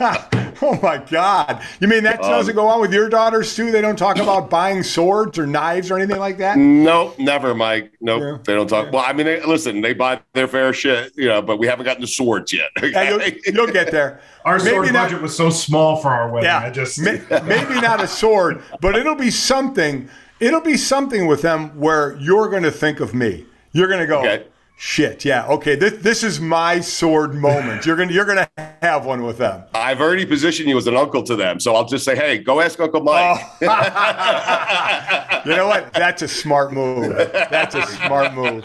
[0.62, 1.62] oh my God!
[1.80, 3.70] You mean that doesn't um, go on with your daughters too?
[3.70, 6.56] They don't talk about buying swords or knives or anything like that.
[6.58, 7.92] No, never, Mike.
[8.00, 8.38] Nope, Yeah.
[8.44, 8.92] they don't talk.
[8.92, 11.84] Well, I mean, they, listen, they buy their fair shit, you know, but we haven't
[11.84, 12.70] gotten the swords yet.
[12.82, 13.22] Yeah, you'll,
[13.54, 14.20] you'll get there.
[14.44, 16.48] Our Maybe sword not- budget was so small for our wedding.
[16.48, 20.08] Yeah, I just may- maybe not a sword, but it'll be something.
[20.40, 23.44] It'll be something with them where you're going to think of me.
[23.72, 24.46] You're going to go, Okay.
[24.81, 25.75] Shit, yeah, okay.
[25.75, 27.85] This this is my sword moment.
[27.85, 28.49] You're gonna you're gonna
[28.81, 29.64] have one with them.
[29.75, 32.61] I've already positioned you as an uncle to them, so I'll just say, hey, go
[32.61, 33.41] ask Uncle Mike.
[33.62, 35.43] Oh.
[35.47, 35.93] You know what?
[35.95, 37.09] That's a smart move.
[37.51, 38.64] That's a smart move.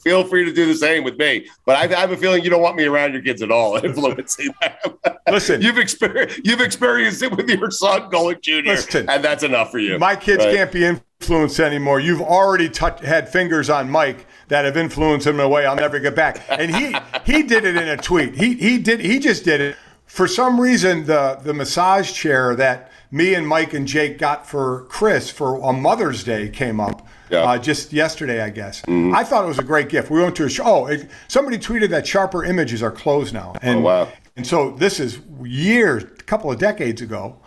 [0.00, 2.50] Feel free to do the same with me, but I, I have a feeling you
[2.50, 4.98] don't want me around your kids at all, influencing them.
[5.30, 9.08] Listen, you've experienced you've experienced it with your son Golic Jr., Listen.
[9.08, 9.96] and that's enough for you.
[10.00, 10.56] my kids Right.
[10.56, 12.00] can't be influenced anymore.
[12.00, 15.74] You've already touch, had fingers on Mike that have influenced him in a way I'll
[15.74, 16.44] never get back.
[16.50, 18.34] And he he did it in a tweet.
[18.34, 19.76] He he did he just did it.
[20.04, 24.84] For some reason, the the massage chair that me and Mike and Jake got for
[24.90, 27.06] Chris for a Mother's Day came up.
[27.30, 27.44] Yeah.
[27.44, 28.82] Uh, just yesterday, I guess.
[28.86, 30.10] I thought it was a great gift.
[30.10, 30.64] We went to a show.
[30.66, 33.54] Oh, it, somebody tweeted that Sharper Images are closed now.
[33.62, 34.08] And, Oh, wow.
[34.36, 37.38] And so this is years, a couple of decades ago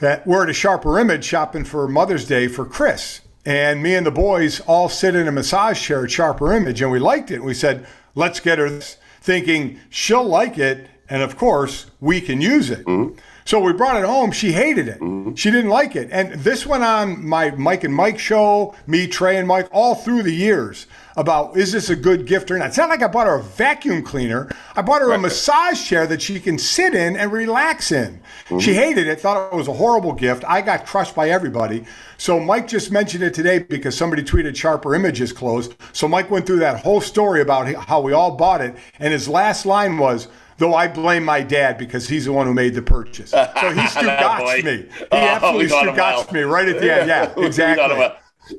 [0.00, 3.22] that we're at a sharper image shopping for Mother's Day for Chris.
[3.46, 6.90] And me and the boys all sit in a massage chair at Sharper Image, and
[6.90, 7.42] we liked it.
[7.42, 12.40] We said, let's get her this, thinking she'll like it, and of course, we can
[12.40, 12.84] use it.
[12.86, 13.18] Mm-hmm.
[13.44, 14.32] So we brought it home.
[14.32, 15.00] She hated it.
[15.00, 15.34] Mm-hmm.
[15.34, 16.08] She didn't like it.
[16.10, 20.22] And this went on my Mike and Mike show, me, Trey, and Mike, all through
[20.22, 22.68] the years about is this a good gift or not.
[22.68, 24.50] It's not like I bought her a vacuum cleaner.
[24.74, 28.20] I bought her a massage chair that she can sit in and relax in.
[28.48, 28.72] She mm-hmm.
[28.72, 30.44] hated it, thought it was a horrible gift.
[30.46, 31.84] I got crushed by everybody.
[32.16, 35.74] So Mike just mentioned it today because somebody tweeted Sharper Images closed.
[35.92, 38.76] So Mike went through that whole story about how we all bought it.
[38.98, 42.54] And his last line was, Though I blame my dad because he's the one who
[42.54, 43.30] made the purchase.
[43.30, 43.44] So he.
[43.80, 44.76] Stugotz me.
[44.82, 46.32] He Oh, absolutely we got him Stugotz well.
[46.32, 47.08] me right at the end.
[47.08, 48.08] Yeah, exactly.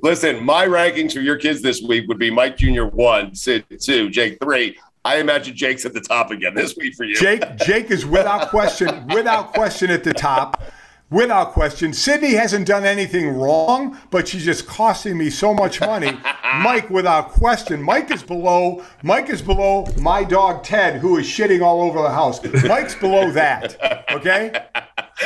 [0.02, 2.86] Listen, my rankings for your kids this week would be Mike Jr.
[2.86, 4.78] one, Sid two, Jake three.
[5.04, 7.16] I imagine Jake's at the top again this week for you.
[7.16, 10.64] Jake Jake is without question, without question at the top.
[11.12, 11.94] Without question.
[11.94, 16.18] Sydney hasn't done anything wrong, but she's just costing me so much money.
[16.56, 17.80] Mike, without question.
[17.80, 22.10] Mike is below Mike is below my dog Ted, who is shitting all over the
[22.10, 22.44] house.
[22.64, 23.78] Mike's below that.
[24.12, 24.52] Okay?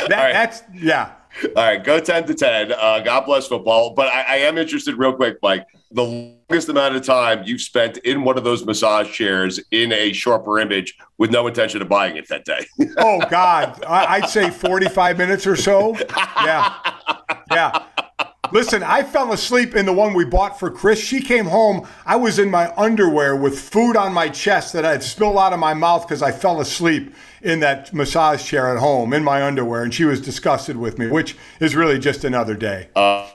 [0.08, 1.14] That, That's yeah.
[1.44, 2.72] All right, go 10 to 10.
[2.72, 3.94] Uh, God bless football.
[3.94, 5.66] But I, I am interested, real quick, Mike.
[5.92, 10.14] The longest amount of time you've spent in one of those massage chairs in a
[10.14, 12.66] sharper image with no intention of buying it that day.
[12.98, 15.96] Oh God, I, I'd say forty-five minutes or so.
[16.42, 16.76] Yeah,
[17.52, 17.86] yeah.
[18.52, 21.00] Listen, I fell asleep in the one we bought for Chris.
[21.00, 21.88] She came home.
[22.06, 25.54] I was in my underwear with food on my chest that I had spilled out
[25.54, 29.44] of my mouth because I fell asleep in that massage chair at home in my
[29.44, 32.90] underwear, and she was disgusted with me, which is really just another day.
[32.96, 33.30] Uh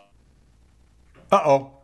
[1.33, 1.79] oh,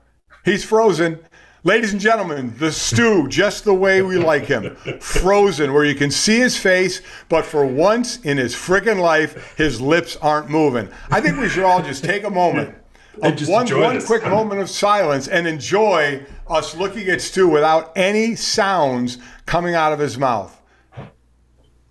[0.45, 1.19] he's frozen.
[1.63, 4.77] Ladies and gentlemen, the stew, just the way we like him.
[5.01, 9.79] Frozen, where you can see his face, but for once in his freaking life, his
[9.79, 10.89] lips aren't moving.
[11.11, 12.75] I think we should all just take a moment.
[13.17, 19.19] One one quick moment of silence and enjoy us looking at Stu without any sounds
[19.47, 20.57] coming out of his mouth.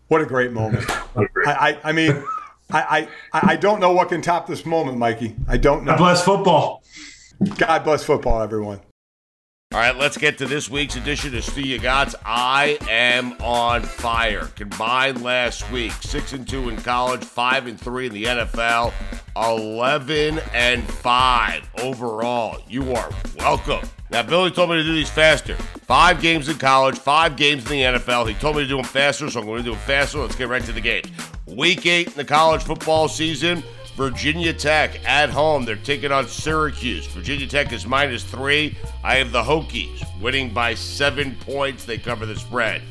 [0.08, 0.86] What a great moment.
[1.16, 2.24] I, I, I mean,
[2.72, 5.36] I, I, I don't know what can top this moment, Mikey.
[5.48, 5.92] I don't know.
[5.92, 6.84] God bless football.
[7.58, 8.82] God bless football, everyone.
[9.72, 14.46] All right, let's get to this week's edition of Stugotz's I Am on Fire.
[14.56, 18.92] Combined last week, six and two in college, five and three in the NFL,
[19.36, 22.64] eleven and five overall.
[22.68, 23.88] You are welcome.
[24.10, 25.54] Now, Billy told me to do these faster.
[25.86, 28.28] Five games in college, five games in the NFL.
[28.28, 30.18] He told me to do them faster, so I'm going to do them faster.
[30.18, 31.12] Let's get right to the games.
[31.46, 33.62] Week eight in the college football season.
[34.00, 35.66] Virginia Tech at home.
[35.66, 37.06] They're taking on Syracuse.
[37.08, 38.78] Virginia Tech is minus three.
[39.04, 41.84] I have the Hokies winning by seven points.
[41.84, 42.82] They cover the spread.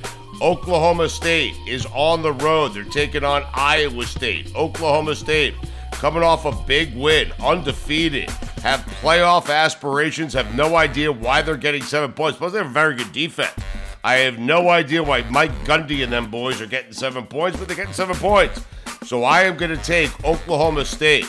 [0.42, 2.74] Oklahoma State is on the road.
[2.74, 4.54] They're taking on Iowa State.
[4.54, 5.54] Oklahoma State
[5.92, 8.28] coming off a big win, undefeated,
[8.60, 12.36] have playoff aspirations, have no idea why they're getting seven points.
[12.36, 13.54] Plus, they have a very good defense.
[14.04, 17.66] I have no idea why Mike Gundy and them boys are getting seven points, but
[17.66, 18.62] they're getting seven points.
[19.04, 21.26] So I am going to take Oklahoma State.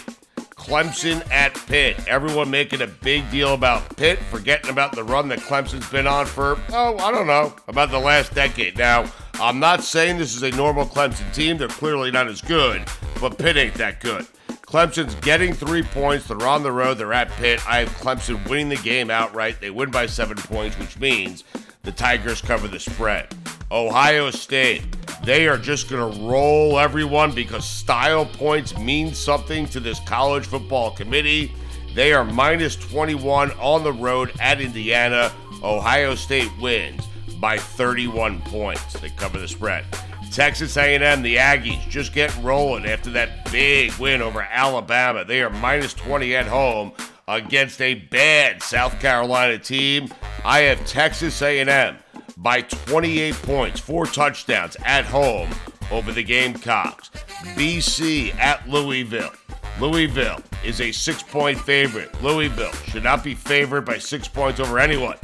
[0.70, 2.08] Clemson at Pitt.
[2.08, 6.26] Everyone making a big deal about Pitt, forgetting about the run that Clemson's been on
[6.26, 8.78] for, oh, I don't know, about the last decade.
[8.78, 11.58] Now, I'm not saying this is a normal Clemson team.
[11.58, 12.84] They're clearly not as good,
[13.22, 14.28] but Pitt ain't that good.
[14.68, 16.28] Clemson's getting three points.
[16.28, 17.00] They're on the road.
[17.00, 17.66] They're at Pitt.
[17.68, 19.60] I have Clemson winning the game outright.
[19.60, 21.44] They win by seven points, which means
[21.82, 23.34] the Tigers cover the spread.
[23.72, 24.84] Ohio State,
[25.24, 30.46] they are just going to roll everyone because style points mean something to this college
[30.46, 31.52] football committee.
[31.94, 35.32] They are minus 21 on the road at Indiana.
[35.62, 37.06] Ohio State wins
[37.40, 38.94] by 31 points.
[39.00, 39.86] They cover the spread.
[40.32, 45.26] Texas A&M, the Aggies, just getting rolling after that big win over Alabama.
[45.26, 46.94] They are minus 20 at home
[47.28, 50.14] against a bad South Carolina team.
[50.46, 51.98] I have Texas A&M
[52.38, 55.50] by 28 points, four touchdowns at home
[55.92, 57.10] over the Gamecocks.
[57.56, 59.32] BC at Louisville.
[59.80, 62.22] Louisville is a six point favorite.
[62.22, 65.18] Louisville should not be favored by six points over anyone.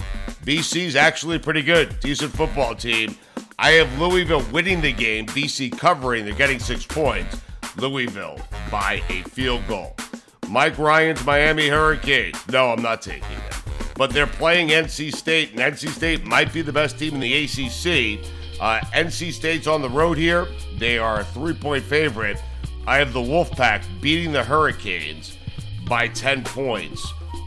[0.43, 3.17] BC's actually pretty good, decent football team.
[3.57, 7.41] I have Louisville winning the game, BC covering, they're getting six points.
[7.77, 8.39] Louisville
[8.71, 9.95] by a field goal.
[10.49, 12.37] Mike Ryan's Miami Hurricanes.
[12.49, 13.74] No, I'm not taking them.
[13.95, 17.43] But they're playing NC State, and NC State might be the best team in the
[17.45, 18.19] ACC.
[18.59, 20.47] Uh, NC State's on the road here.
[20.77, 22.37] They are a three point favorite.
[22.87, 25.37] I have the Wolfpack beating the Hurricanes
[25.87, 27.05] by 10 points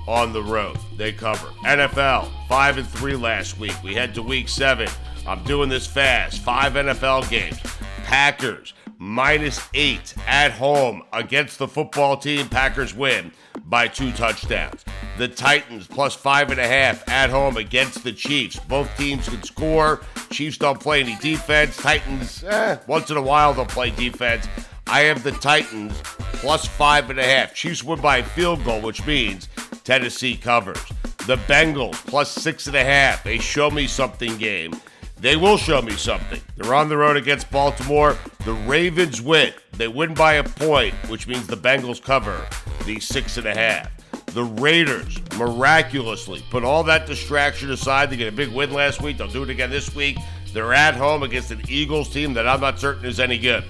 [0.09, 0.79] on the road.
[0.97, 1.49] They cover.
[1.65, 3.75] NFL, 5 and 3 last week.
[3.85, 4.89] We head to week 7.
[5.27, 6.41] I'm doing this fast.
[6.43, 7.59] 5 NFL games.
[8.05, 12.49] Packers, minus 8 at home against the football team.
[12.49, 13.33] Packers win
[13.67, 14.85] by two touchdowns.
[15.17, 18.59] The Titans, plus 5.5 at home against the Chiefs.
[18.59, 20.01] Both teams can score.
[20.31, 21.77] Chiefs don't play any defense.
[21.77, 24.47] Titans, eh, once in a while they'll play defense.
[24.87, 25.93] I have the Titans
[26.35, 27.55] plus five and a half.
[27.55, 29.49] Chiefs win by a field goal, which means
[29.85, 30.83] Tennessee covers.
[31.27, 33.27] The Bengals plus six and a half.
[33.27, 34.73] A show me something game.
[35.21, 36.41] They will show me something.
[36.57, 38.17] They're on the road against Baltimore.
[38.45, 39.53] The Ravens win.
[39.73, 42.47] They win by a point, which means the Bengals cover
[42.85, 43.91] the six and a half.
[44.27, 48.11] The Raiders miraculously put all that distraction aside.
[48.11, 49.19] They get a big win last week.
[49.19, 50.19] They'll do it again this week.
[50.53, 53.65] They're at home against an Eagles team that I'm not certain is any good.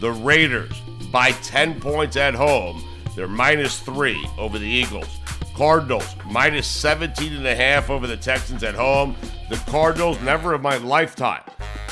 [0.00, 2.84] The Raiders by 10 points at home.
[3.16, 5.18] They're minus three over the Eagles.
[5.54, 9.16] Cardinals minus 17 and a half over the Texans at home.
[9.52, 11.42] The Cardinals, never in my lifetime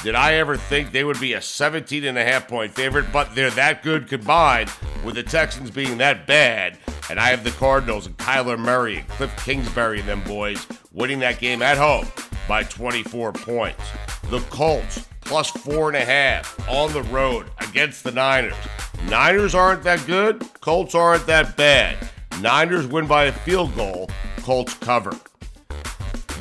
[0.03, 3.35] did I ever think they would be a 17 and a half point favorite, but
[3.35, 4.73] they're that good combined
[5.05, 6.79] with the Texans being that bad.
[7.11, 11.19] And I have the Cardinals and Kyler Murray and Cliff Kingsbury and them boys winning
[11.19, 12.07] that game at home
[12.49, 13.85] by 24 points.
[14.31, 18.55] The Colts plus four and a half on the road against the Niners.
[19.11, 21.99] Niners aren't that good, Colts aren't that bad.
[22.41, 25.15] Niners win by a field goal, Colts cover.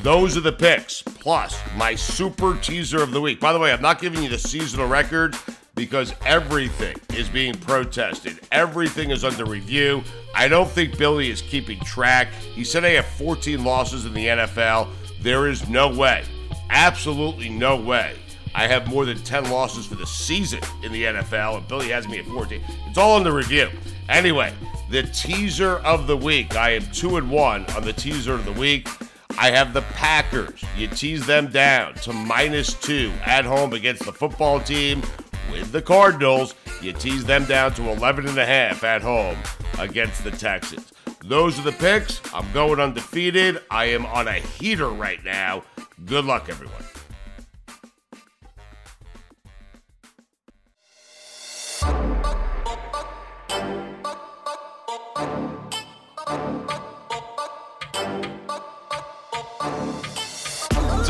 [0.02, 3.38] Those are the picks, plus my super teaser of the week.
[3.38, 5.36] By the way, I'm not giving you the seasonal record
[5.74, 8.40] because everything is being protested.
[8.50, 10.02] Everything is under review.
[10.34, 12.28] I don't think Billy is keeping track.
[12.32, 14.88] He said I have 14 losses in the NFL.
[15.20, 16.24] There is no way,
[16.70, 18.16] absolutely no way.
[18.54, 22.08] I have more than 10 losses for the season in the NFL, and Billy has
[22.08, 22.62] me at 14.
[22.86, 23.68] It's all under review.
[24.08, 24.54] Anyway,
[24.90, 26.56] the teaser of the week.
[26.56, 28.88] I am two and one on the teaser of the week.
[29.38, 30.62] I have the Packers.
[30.76, 35.02] You tease them down to minus two at home against the football team
[35.50, 36.54] with the Cardinals.
[36.80, 39.36] You tease them down to 11 and a half at home
[39.78, 40.92] against the Texans.
[41.24, 42.20] Those are the picks.
[42.34, 43.60] I'm going undefeated.
[43.70, 45.62] I am on a heater right now.
[46.06, 46.84] Good luck, everyone.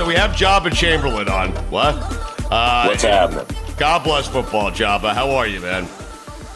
[0.01, 1.51] So we have Joba Chamberlain on.
[1.70, 1.94] What?
[2.51, 3.44] Uh, What's happening?
[3.76, 5.12] God bless football, Joba.
[5.12, 5.86] How are you, man?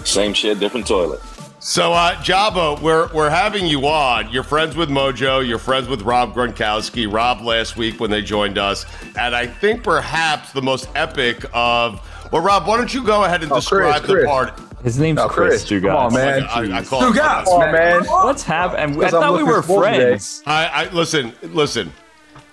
[0.02, 1.20] Same shit, different toilet.
[1.60, 4.30] So, uh, Joba, we're we're having you on.
[4.30, 5.46] You're friends with Mojo.
[5.46, 7.06] You're friends with Rob Gronkowski.
[7.12, 8.86] Rob last week when they joined us,
[9.18, 12.00] and I think perhaps the most epic of.
[12.32, 14.24] Well, Rob, why don't you go ahead and Oh, Chris, describe the Chris.
[14.26, 14.62] party?
[14.82, 15.66] His name's Oh, Chris.
[15.68, 16.44] Chris, come on, man.
[16.44, 18.04] I, I call Two him- guys, man.
[18.06, 19.04] What's happening?
[19.04, 20.42] I thought we were friends.
[20.46, 21.92] I, I listen, listen.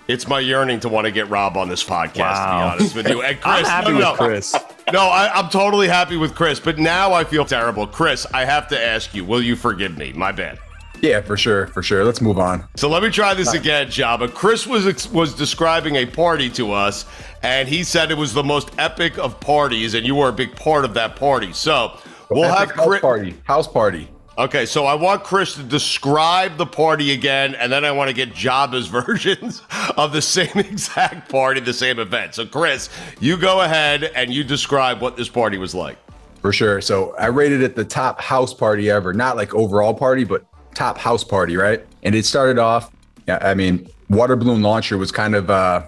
[0.08, 2.18] It's my yearning to want to get Rob on this podcast.
[2.18, 2.72] Wow.
[2.72, 4.56] To be honest with you, and Chris, I'm happy no, with no, Chris.
[4.92, 7.86] No, I, I'm totally happy with Chris, but now I feel terrible.
[7.86, 10.12] Chris, I have to ask you: Will you forgive me?
[10.12, 10.58] My bad.
[11.00, 12.04] Yeah, for sure, for sure.
[12.04, 12.64] Let's move on.
[12.76, 14.32] So let me try this again, Joba.
[14.32, 17.06] Chris was was describing a party to us,
[17.42, 20.54] and he said it was the most epic of parties, and you were a big
[20.56, 21.52] part of that party.
[21.52, 21.98] So
[22.30, 23.00] we'll Epic have house Chris.
[23.00, 23.34] party.
[23.44, 24.08] House party.
[24.38, 28.14] Okay, so I want Chris to describe the party again, and then I want to
[28.14, 29.62] get Joba's versions
[29.98, 32.34] of the same exact party, the same event.
[32.34, 32.88] So, Chris,
[33.20, 35.98] you go ahead and you describe what this party was like.
[36.40, 36.80] For sure.
[36.80, 39.12] So I rated it the top house party ever.
[39.12, 41.84] Not like overall party, but top house party, right?
[42.02, 42.90] And it started off,
[43.28, 45.86] yeah, I mean, water balloon launcher was kind of uh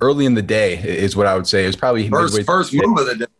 [0.00, 1.64] early in the day, is what I would say.
[1.64, 3.32] It was probably First, midway- first move of the day.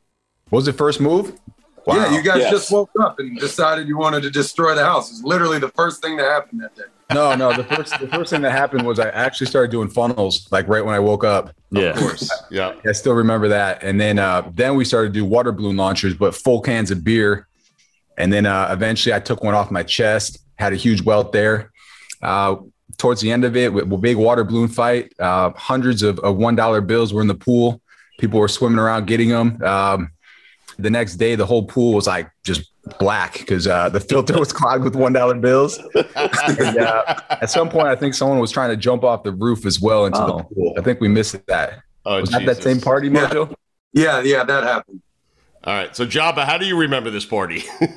[0.51, 1.39] What was it first move?
[1.87, 2.51] Yeah, you guys Yes.
[2.51, 5.11] just woke up and decided you wanted to destroy the house.
[5.11, 6.83] It's literally the first thing that happened that day.
[7.15, 7.53] No, no.
[7.53, 10.85] The first the first thing that happened was I actually started doing funnels like right
[10.85, 11.55] when I woke up.
[11.71, 11.91] Yeah.
[11.91, 12.31] Of course.
[12.51, 12.75] Yeah.
[12.87, 13.85] I still remember that.
[13.85, 17.05] And then uh, then we started to do water balloon launchers, but full cans of
[17.05, 17.47] beer.
[18.19, 21.71] And then uh, eventually I took one off my chest, had a huge welt there.
[22.23, 22.57] Uh,
[22.99, 26.37] towards the end of it, with a big water balloon fight, uh, hundreds of, of
[26.37, 27.81] $1 bills were in the pool.
[28.19, 29.63] People were swimming around getting them.
[29.63, 30.11] Um,
[30.79, 34.53] the next day, the whole pool was like just black because uh, the filter was
[34.53, 35.79] clogged with $1 bills.
[36.59, 39.67] And, uh, at some point, I think someone was trying to jump off the roof
[39.67, 40.39] as well into Oh.
[40.39, 40.75] the pool.
[40.79, 41.81] I think we missed that.
[42.05, 43.29] Oh, Was that that same party, Yeah.
[43.29, 43.55] Mojo?
[43.93, 45.03] Yeah, yeah, that happened.
[45.65, 45.97] All right.
[45.97, 47.65] So, Joba, how do you remember this party?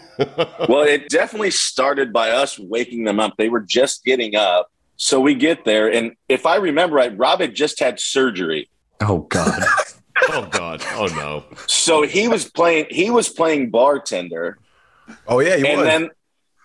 [0.68, 3.36] Well, it definitely started by us waking them up.
[3.38, 4.70] They were just getting up.
[4.98, 5.90] So we get there.
[5.90, 8.70] And if I remember right, Rob had just had surgery.
[9.02, 9.64] Oh God.
[10.30, 10.84] oh, God.
[10.94, 11.46] Oh, no.
[11.68, 14.58] So he was playing, he was playing bartender.
[15.28, 15.88] Oh yeah, he and was.
[15.88, 16.10] then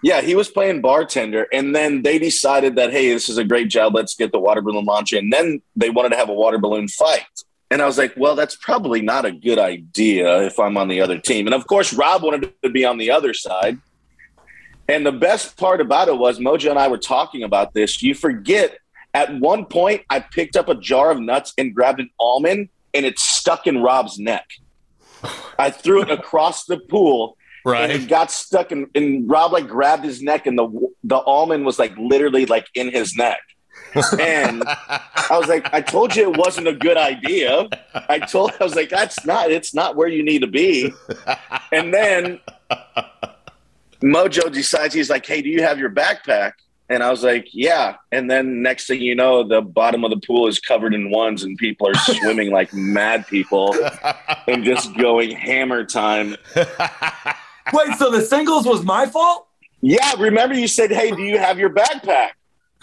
[0.04, 3.68] yeah he was playing bartender and then they decided that hey this is a great
[3.68, 6.58] job let's get the water balloon launch, and then they wanted to have a water
[6.58, 7.24] balloon fight
[7.70, 11.00] and i was like well that's probably not a good idea if i'm on the
[11.00, 13.78] other team and of course rob wanted to be on the other side
[14.86, 18.14] and the best part about it was mojo and i were talking about this you
[18.14, 18.76] forget
[19.14, 23.04] at one point i picked up a jar of nuts and grabbed an almond and
[23.04, 24.46] it stuck in rob's neck
[25.58, 27.36] i threw it across the pool
[27.66, 27.90] Right.
[27.90, 30.68] and it got stuck and, and Rob like grabbed his neck and the
[31.02, 33.40] the almond was like literally like in his neck.
[34.20, 37.66] And I was like, I told you it wasn't a good idea.
[37.94, 40.92] I told I was like, that's not it's not where you need to be.
[41.72, 42.38] And then
[44.02, 46.52] Mojo decides he's like, Hey, do you have your backpack?
[46.88, 47.96] And I was like, Yeah.
[48.12, 51.42] And then next thing you know, the bottom of the pool is covered in ones
[51.42, 53.74] and people are swimming like mad people
[54.46, 56.36] and just going hammer time.
[57.72, 59.48] Wait, so the singles was my fault?
[59.80, 62.30] Yeah, remember you said, "Hey, do you have your backpack?"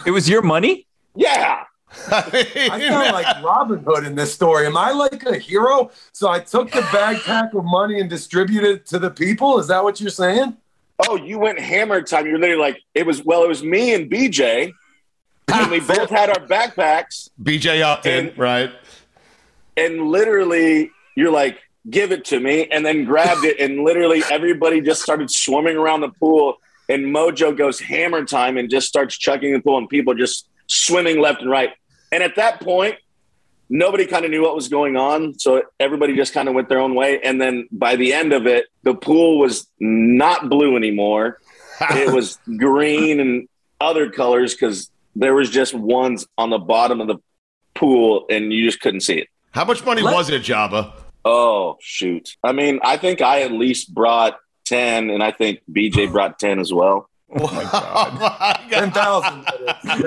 [0.06, 0.86] It was your money?
[1.16, 1.64] Yeah.
[2.10, 4.66] I sound like Robin Hood in this story.
[4.66, 5.90] Am I like a hero?
[6.12, 9.58] So I took the backpack of money and distributed it to the people.
[9.58, 10.56] Is that what you're saying?
[11.08, 12.26] Oh, you went hammer time.
[12.26, 14.72] You're literally like, it was well, it was me and BJ,
[15.52, 18.70] and we both had our backpacks, BJ Upton, And- right?
[19.76, 24.80] and literally, you're like, "Give it to me," and then grabbed it, and literally everybody
[24.80, 26.56] just started swimming around the pool.
[26.88, 31.20] And Mojo goes hammer time and just starts chucking the pool, and people just swimming
[31.20, 31.70] left and right.
[32.10, 32.96] And at that point,
[33.68, 35.38] nobody kind of knew what was going on.
[35.38, 37.20] So everybody just kind of went their own way.
[37.20, 41.38] And then by the end of it, the pool was not blue anymore.
[41.80, 43.48] it was green and
[43.80, 47.16] other colors because there was just ones on the bottom of the
[47.74, 49.28] pool and you just couldn't see it.
[49.52, 50.92] How much money Let- was it, Joba?
[51.24, 52.36] Oh, shoot.
[52.42, 56.58] I mean, I think I at least brought 10 and I think BJ brought 10
[56.58, 57.08] as well.
[57.34, 58.60] Oh my God.
[58.68, 59.46] Ten thousand.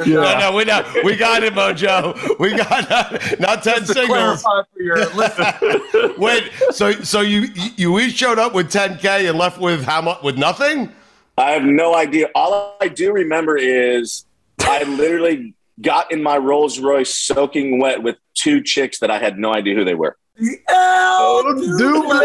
[0.07, 0.83] No, no, we know.
[1.03, 2.37] We got it, Mojo.
[2.39, 4.43] We got not, not ten To singles.
[4.43, 7.47] clarify for your listeners, Wait, so so you
[7.77, 10.21] you each showed up with 10k and left with how much?
[10.23, 10.91] With nothing?
[11.37, 12.29] I have no idea.
[12.35, 14.25] All I do remember is
[14.59, 19.37] I literally got in my Rolls Royce soaking wet with two chicks that I had
[19.37, 20.15] no idea who they were.
[20.37, 21.43] The El
[21.79, 22.21] Duble.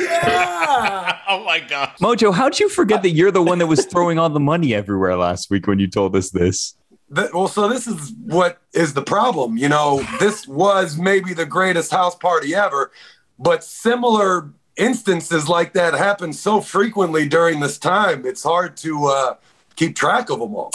[0.00, 1.18] Yeah.
[1.28, 1.92] Oh my god!
[2.00, 5.16] Mojo, how'd you forget that you're the one that was throwing all the money everywhere
[5.16, 6.76] last week when you told us this?
[7.14, 9.56] Th- well, so this is what is the problem.
[9.56, 12.92] You know, this was maybe the greatest house party ever,
[13.38, 18.26] but similar instances like that happen so frequently during this time.
[18.26, 19.34] It's hard to uh,
[19.74, 20.72] keep track of them all.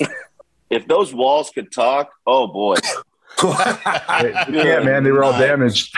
[0.70, 2.76] If those walls could talk, oh boy.
[3.44, 5.96] yeah, man, they were all damaged.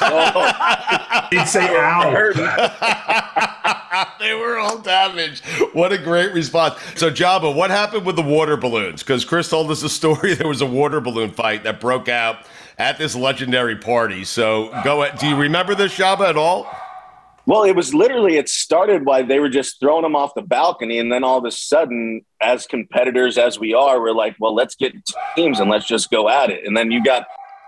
[0.00, 2.12] Oh, He'd say, ow.
[4.20, 5.44] they were all damaged.
[5.72, 6.78] What a great response.
[6.94, 9.02] So, Joba, what happened with the water balloons?
[9.02, 10.34] Because Chris told us a story.
[10.34, 12.38] There was a water balloon fight that broke out
[12.78, 14.24] at this legendary party.
[14.24, 15.18] So, go ahead.
[15.18, 16.70] Do you remember this, Joba, at all?
[17.46, 20.98] Well, it was literally, it started by they were just throwing them off the balcony.
[20.98, 24.74] And then all of a sudden, as competitors as we are, we're like, well, let's
[24.74, 24.92] get
[25.36, 26.66] teams and let's just go at it.
[26.66, 27.26] And then you got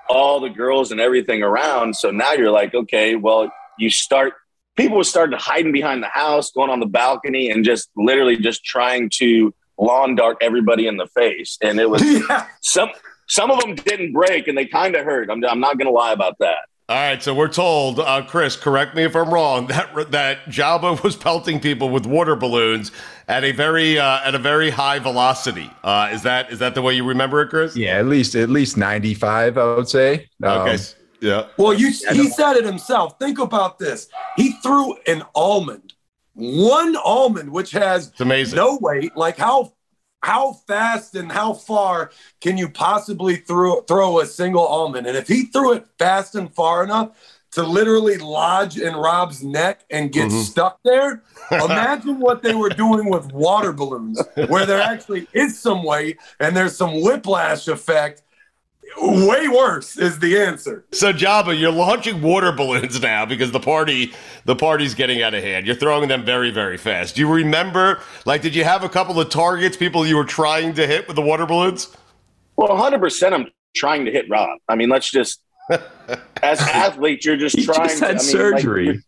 [0.08, 1.94] all the girls and everything around.
[1.94, 4.32] So now you're like, okay, well, you start,
[4.76, 8.64] people were starting hiding behind the house, going on the balcony, and just literally just
[8.64, 11.56] trying to lawn dart everybody in the face.
[11.62, 12.48] And it was yeah.
[12.62, 12.90] some,
[13.28, 15.30] some of them didn't break and they kind of hurt.
[15.30, 16.66] I'm, I'm not going to lie about that.
[16.90, 21.02] All right, so we're told, uh, Chris, correct me if I'm wrong, that that Joba
[21.04, 22.92] was pelting people with water balloons
[23.28, 25.70] at a very uh, at a very high velocity.
[25.84, 27.76] Uh, is that is that the way you remember it, Chris?
[27.76, 30.30] Yeah, at least at least 95, I would say.
[30.42, 30.78] Um, Okay.
[31.20, 31.48] yeah.
[31.58, 33.18] Well, you he said it himself.
[33.18, 34.08] Think about this.
[34.36, 35.92] He threw an almond,
[36.32, 38.56] one almond, which has It's amazing.
[38.56, 39.14] no weight.
[39.14, 39.74] Like how
[40.22, 42.10] how fast and how far
[42.40, 45.06] can you possibly throw throw a single almond?
[45.06, 47.10] And if he threw it fast and far enough
[47.52, 50.40] to literally lodge in Rob's neck and get mm-hmm.
[50.40, 55.82] stuck there, imagine what they were doing with water balloons, where there actually is some
[55.82, 58.22] weight and there's some whiplash effect.
[58.96, 60.84] Way worse is the answer.
[60.92, 64.12] So Joba, you're launching water balloons now because the party
[64.44, 65.66] the party's getting out of hand.
[65.66, 67.16] You're throwing them very very fast.
[67.16, 68.00] Do you remember?
[68.24, 71.16] Like, did you have a couple of targets, people you were trying to hit with
[71.16, 71.94] the water balloons?
[72.56, 74.58] Well, 100% I'm trying to hit Rob.
[74.68, 75.40] I mean, let's just,
[76.42, 78.06] as athletes, you're just He trying just to.
[78.06, 78.86] had I mean, surgery.
[78.86, 79.00] Like,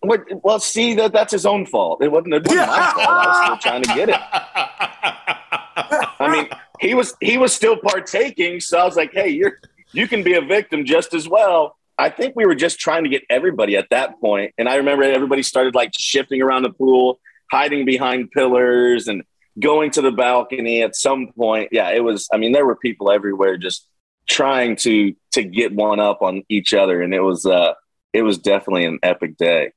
[0.00, 2.00] what, well, see, that that's his own fault.
[2.02, 3.08] It wasn't, it wasn't my fault.
[3.08, 4.20] I was still trying to get it.
[6.20, 6.48] I mean,
[6.80, 9.58] he was he was still partaking, so I was like, hey, you're
[9.92, 11.76] you can be a victim just as well.
[11.98, 14.52] I think we were just trying to get everybody at that point.
[14.58, 17.18] and I remember everybody started like shifting around the pool,
[17.50, 19.22] hiding behind pillars, and
[19.58, 20.82] going to the balcony.
[20.82, 22.28] At some point, yeah, it was.
[22.32, 23.88] I mean, there were people everywhere just
[24.28, 27.72] trying to to get one up on each other, and it was uh
[28.12, 29.72] it was definitely an epic day.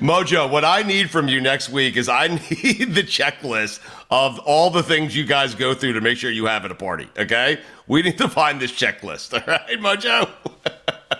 [0.00, 3.80] Mojo, what I need from you next week is I need the checklist
[4.10, 6.74] of all the things you guys go through to make sure you have at a
[6.74, 7.08] party.
[7.18, 9.34] Okay, we need to find this checklist.
[9.34, 10.28] All right, Mojo.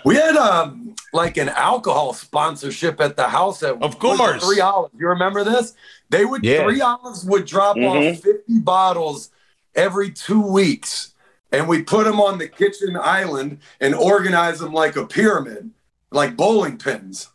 [0.05, 4.43] We had um like an alcohol sponsorship at the house at Of course.
[4.43, 4.95] Three Olives.
[4.97, 5.75] You remember this?
[6.09, 6.63] They would Yeah.
[6.63, 8.13] Three Olives would drop Mhm.
[8.15, 9.29] off fifty bottles
[9.75, 11.11] every two weeks,
[11.51, 15.69] and we put them on the kitchen island and organize them like a pyramid,
[16.09, 17.27] like bowling pins.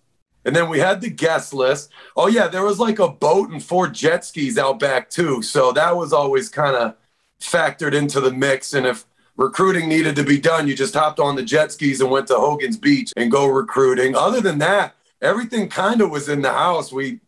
[0.47, 1.91] And then we had the guest list.
[2.17, 5.43] Oh yeah, there was like a boat and four jet skis out back too.
[5.43, 6.95] So that was always kind of
[7.41, 8.73] factored into the mix.
[8.73, 9.05] And if
[9.37, 12.37] recruiting needed to be done, you just hopped on the jet skis and went to
[12.37, 14.15] Hogan's Beach and go recruiting.
[14.15, 16.93] Other than that, everything kind of was in the house.
[16.93, 17.19] We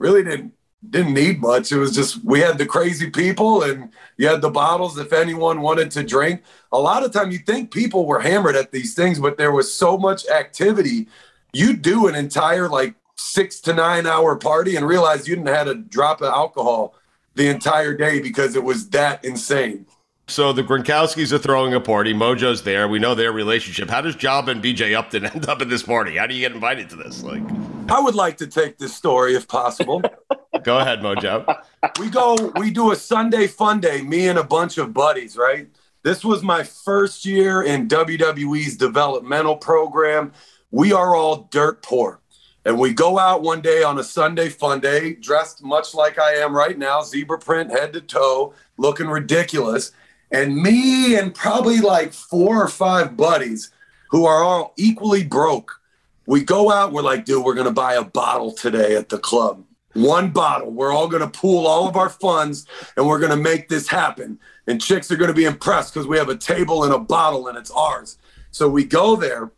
[0.00, 0.52] really didn't
[0.90, 1.72] didn't need much.
[1.72, 5.60] It was just we had the crazy people and you had the bottles if anyone
[5.60, 6.42] wanted to drink.
[6.72, 9.72] A lot of time you think people were hammered at these things, but there was
[9.72, 11.08] so much activity.
[11.56, 15.68] You do an entire like six to nine hour party and realize you didn't have
[15.68, 16.94] a drop of alcohol
[17.34, 19.86] the entire day because it was that insane.
[20.28, 22.12] So the Gronkowskis are throwing a party.
[22.12, 22.88] Mojo's there.
[22.88, 23.88] We know their relationship.
[23.88, 26.18] How does Job and BJ Upton end up at this party?
[26.18, 27.22] How do you get invited to this?
[27.22, 27.42] Like,
[27.88, 30.02] I would like to take this story if possible.
[30.62, 31.62] go ahead, Mojo.
[31.98, 35.68] we go we do a sunday fun day me and a bunch of buddies right
[36.02, 40.32] this was my first year in wwe's developmental program
[40.70, 42.20] we are all dirt poor
[42.64, 46.32] and we go out one day on a sunday fun day dressed much like i
[46.32, 49.92] am right now zebra print head to toe looking ridiculous
[50.30, 53.70] and me and probably like four or five buddies
[54.10, 55.80] who are all equally broke
[56.26, 59.62] we go out we're like dude we're gonna buy a bottle today at the club
[59.96, 60.70] one bottle.
[60.70, 63.88] We're all going to pool all of our funds and we're going to make this
[63.88, 64.38] happen.
[64.66, 67.48] And chicks are going to be impressed because we have a table and a bottle
[67.48, 68.18] and it's ours.
[68.50, 69.50] So we go there.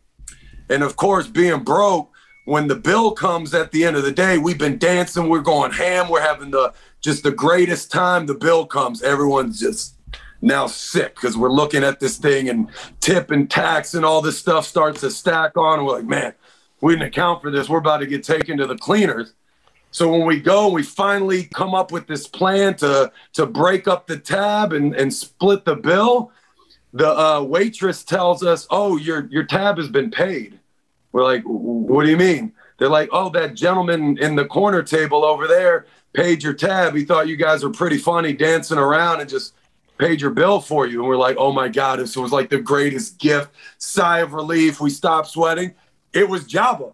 [0.69, 2.11] And of course, being broke,
[2.45, 5.71] when the bill comes at the end of the day, we've been dancing, we're going
[5.71, 8.25] ham, we're having the just the greatest time.
[8.25, 9.95] The bill comes, everyone's just
[10.41, 12.69] now sick because we're looking at this thing and
[13.01, 15.85] tip and tax and all this stuff starts to stack on.
[15.85, 16.33] We're like, man,
[16.81, 17.69] we didn't account for this.
[17.69, 19.33] We're about to get taken to the cleaners.
[19.91, 24.07] So when we go, we finally come up with this plan to to break up
[24.07, 26.31] the tab and, and split the bill.
[26.93, 30.58] The uh, waitress tells us, "Oh, your your tab has been paid."
[31.11, 35.23] We're like, "What do you mean?" They're like, "Oh, that gentleman in the corner table
[35.25, 36.95] over there paid your tab.
[36.95, 39.53] He thought you guys were pretty funny dancing around and just
[39.97, 42.59] paid your bill for you." And we're like, "Oh my god!" This was like the
[42.59, 43.49] greatest gift.
[43.77, 44.79] Sigh of relief.
[44.79, 45.73] We stopped sweating.
[46.13, 46.93] It was Joba.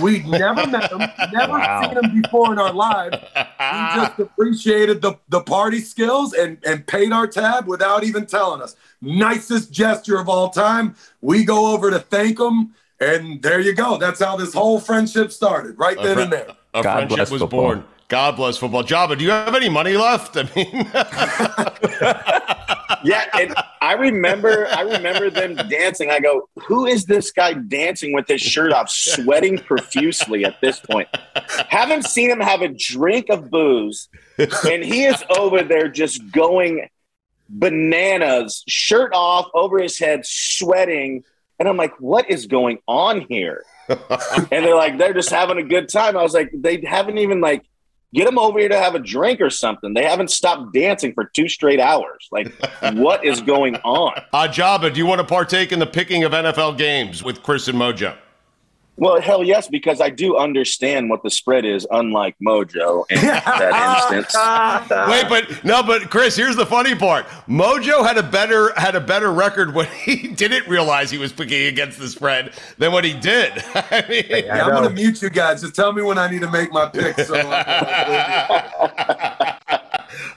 [0.00, 0.98] We'd never met him,
[1.32, 1.82] never Wow.
[1.82, 3.18] seen him before in our lives.
[3.34, 3.42] We
[3.94, 8.74] just appreciated the, the party skills and, and paid our tab without even telling us.
[9.02, 10.94] Nicest gesture of all time.
[11.20, 13.96] We go over to thank him, and there you go.
[13.98, 16.48] That's how this whole friendship started, right then and there.
[16.74, 17.60] A God friendship bless was football.
[17.60, 17.84] born.
[18.08, 18.84] God bless football.
[18.84, 20.36] Joba, do you have any money left?
[20.36, 20.88] I mean,
[23.04, 26.10] Yeah, and I remember I remember them dancing.
[26.10, 30.80] I go, who is this guy dancing with his shirt off, sweating profusely at this
[30.80, 31.08] point?
[31.68, 36.88] Haven't seen him have a drink of booze, and he is over there just going
[37.48, 41.22] bananas, shirt off over his head, sweating.
[41.58, 43.64] And I'm like, what is going on here?
[43.88, 46.16] and they're like, they're just having a good time.
[46.16, 47.62] I was like, they haven't even like
[48.12, 49.94] get them over here to have a drink or something.
[49.94, 52.28] They haven't stopped dancing for two straight hours.
[52.30, 52.52] Like,
[52.94, 54.20] what is going on?
[54.32, 57.68] uh, Joba, do you want to partake in the picking of NFL games with Chris
[57.68, 58.16] and Mojo?
[58.98, 64.10] Well, hell yes, because I do understand what the spread is, unlike Mojo in that
[64.10, 64.34] instance.
[65.10, 67.26] Wait, but no, but Chris, here's the funny part.
[67.46, 71.66] Mojo had a better had a better record when he didn't realize he was picking
[71.66, 73.52] against the spread than what he did.
[73.74, 75.60] I mean, Yeah, I'm going to mute you guys.
[75.60, 77.18] Just tell me when I need to make my pick.
[77.20, 77.34] So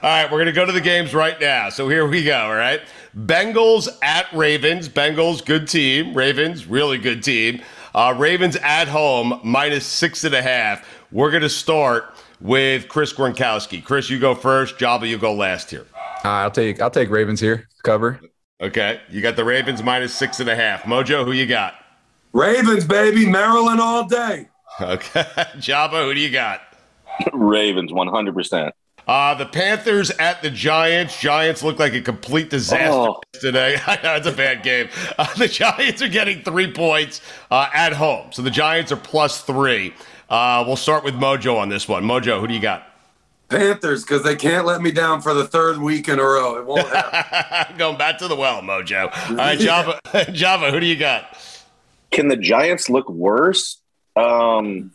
[0.02, 1.68] All right, we're going to go to the games right now.
[1.70, 2.38] So here we go.
[2.38, 2.80] All right.
[3.16, 4.88] Bengals at Ravens.
[4.88, 6.14] Bengals, good team.
[6.14, 7.62] Ravens, really good team.
[7.94, 10.86] Uh, Ravens at home, minus six and a half.
[11.10, 13.82] We're going to start with Chris Gronkowski.
[13.82, 14.76] Chris, you go first.
[14.78, 15.86] Joba, you go last here.
[16.24, 18.20] Uh, I'll take I'll take Ravens here cover.
[18.60, 19.00] Okay.
[19.10, 20.82] You got the Ravens minus six and a half.
[20.82, 21.74] Mojo, who you got?
[22.32, 24.48] Ravens, baby, Maryland all day.
[24.80, 25.24] Okay.
[25.58, 26.62] Joba, who do you got?
[27.34, 28.70] Ravens, 100%.
[29.10, 31.18] Uh, the Panthers at the Giants.
[31.20, 33.20] Giants look like a complete disaster Oh.
[33.32, 33.76] today.
[33.84, 34.88] I know it's a bad game.
[35.18, 38.30] Uh, the Giants are getting three points uh, at home.
[38.30, 39.94] So the Giants are plus three.
[40.28, 42.04] Uh, we'll start with Mojo on this one.
[42.04, 42.86] Mojo, who do you got?
[43.48, 46.56] Panthers, because they can't let me down for the third week in a row.
[46.58, 47.76] It won't happen.
[47.78, 49.10] Going back to the well, Mojo.
[49.30, 49.98] All right, Joba,
[50.32, 51.36] Joba, who do you got?
[52.12, 53.80] Can the Giants look worse?
[54.14, 54.92] Um,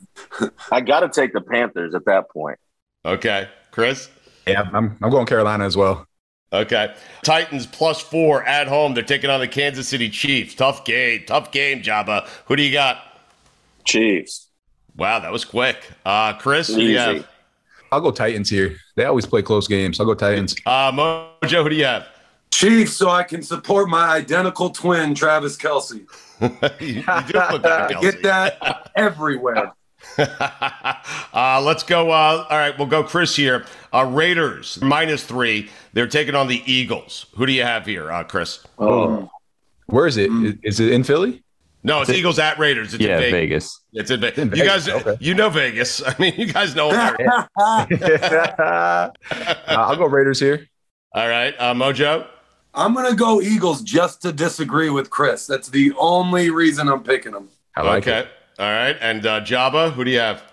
[0.71, 2.59] I got to take the Panthers at that point.
[3.03, 4.09] Okay, Chris.
[4.47, 6.07] Yeah, I'm I'm going Carolina as well.
[6.53, 8.93] Okay, Titans plus four at home.
[8.93, 10.55] They're taking on the Kansas City Chiefs.
[10.55, 12.25] Tough game, tough game, Joba.
[12.45, 13.03] Who do you got?
[13.83, 14.47] Chiefs.
[14.95, 15.91] Wow, that was quick.
[16.05, 17.27] Uh, Chris, who do you have?
[17.91, 18.77] I'll go Titans here.
[18.95, 19.99] They always play close games.
[19.99, 20.55] I'll go Titans.
[20.65, 22.07] Uh, Mojo, who do you have?
[22.51, 26.07] Chiefs, so I can support my identical twin, Travis Kelce.
[26.79, 28.01] you, you do look like Kelce.
[28.01, 29.73] Get that everywhere.
[31.33, 32.11] uh, let's go.
[32.11, 33.65] Uh, all right, we'll go Chris here.
[33.93, 35.69] Uh, Raiders minus three.
[35.93, 37.25] They're taking on the Eagles.
[37.35, 38.65] Who do you have here, uh, Chris?
[38.79, 39.29] Oh,
[39.87, 40.31] Where is it?
[40.31, 41.43] Is, is it in Philly?
[41.85, 42.95] No, it's Eagles at Raiders.
[42.95, 43.31] It's Yeah, in Vegas.
[43.31, 43.81] Vegas.
[43.93, 44.37] It's in Vegas.
[44.39, 45.17] in You guys, okay.
[45.19, 46.01] you know Vegas.
[46.05, 46.89] I mean, you guys know.
[47.57, 49.11] Uh,
[49.67, 50.67] I'll go Raiders here.
[51.13, 52.27] all right, uh, Mojo.
[52.73, 55.47] I'm going to go Eagles just to disagree with Chris.
[55.47, 57.49] That's the only reason I'm picking them.
[57.75, 58.19] I like okay.
[58.19, 58.27] it.
[58.57, 59.91] All right, and uh, Joba.
[59.93, 60.43] Who do you have?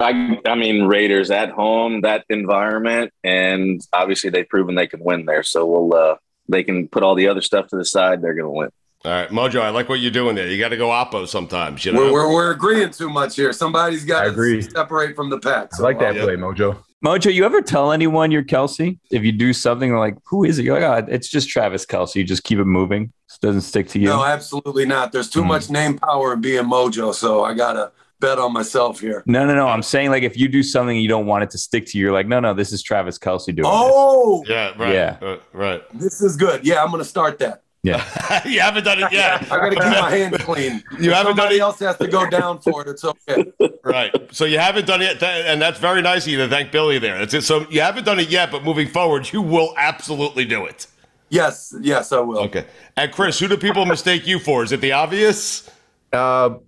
[0.00, 5.24] I, I mean, Raiders at home, that environment, and obviously they've proven they can win
[5.24, 5.44] there.
[5.44, 6.16] So we'll, uh,
[6.48, 8.20] they can put all the other stuff to the side.
[8.20, 8.70] They're going to win.
[9.04, 9.60] All right, Mojo.
[9.60, 10.48] I like what you're doing there.
[10.48, 11.84] You got to go oppo sometimes.
[11.84, 12.00] You know.
[12.00, 13.52] We're, we're, we're agreeing too much here.
[13.52, 14.62] Somebody's got I agree.
[14.62, 15.68] to separate from the pack.
[15.78, 16.24] I like that Yeah.
[16.24, 16.78] play, Mojo.
[17.04, 18.98] Mojo, you ever tell anyone you're Kelce?
[19.10, 20.64] If you do something like, who is it?
[20.64, 22.14] You're like, oh, it's just Travis Kelce.
[22.14, 23.12] You just keep it moving.
[23.30, 24.06] It doesn't stick to you.
[24.06, 25.12] No, absolutely not.
[25.12, 25.48] There's too Hmm.
[25.48, 29.22] much name power in being Mojo, so I got to bet on myself here.
[29.26, 29.66] No, no, no.
[29.68, 32.04] I'm saying like if you do something you don't want it to stick to you,
[32.04, 33.64] you're like, no, no, this is Travis Kelce doing it.
[33.66, 34.72] Oh, yeah.
[34.78, 34.94] Right.
[34.94, 35.18] Yeah.
[35.20, 35.82] uh, right.
[35.92, 36.64] this is good.
[36.66, 37.63] Yeah, I'm going to start that.
[37.84, 38.42] Yeah.
[38.48, 39.42] you haven't done it yet.
[39.52, 40.82] I got to keep my hands clean.
[40.98, 42.88] You haven't done Somebody it- else has to go down for it.
[42.88, 43.52] It's okay.
[43.84, 44.12] Right.
[44.34, 46.98] So you haven't done it, th- and that's very nice of you to thank Billy
[46.98, 47.18] there.
[47.18, 47.42] That's it.
[47.44, 50.86] So you haven't done it yet, but moving forward, you will absolutely do it.
[51.28, 52.38] Yes, yes, I will.
[52.40, 52.64] Okay.
[52.96, 54.62] And Chris, who do people mistake you for?
[54.64, 55.68] Is it the obvious?
[56.12, 56.58] Uh,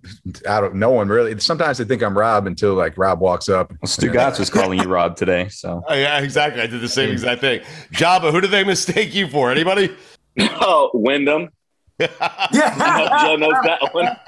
[0.47, 0.75] I don't.
[0.75, 1.39] No one really.
[1.39, 3.71] Sometimes they think I'm Rob until like Rob walks up.
[3.85, 5.47] Stugotz was calling you Rob today.
[5.47, 6.61] So Oh, yeah, exactly.
[6.61, 7.61] I did the same exact thing.
[7.93, 9.49] Joba, who do they mistake you for?
[9.49, 9.95] Anybody?
[10.39, 11.49] Oh, Wyndham.
[11.99, 13.21] Yeah.
[13.23, 14.05] Joe knows that one.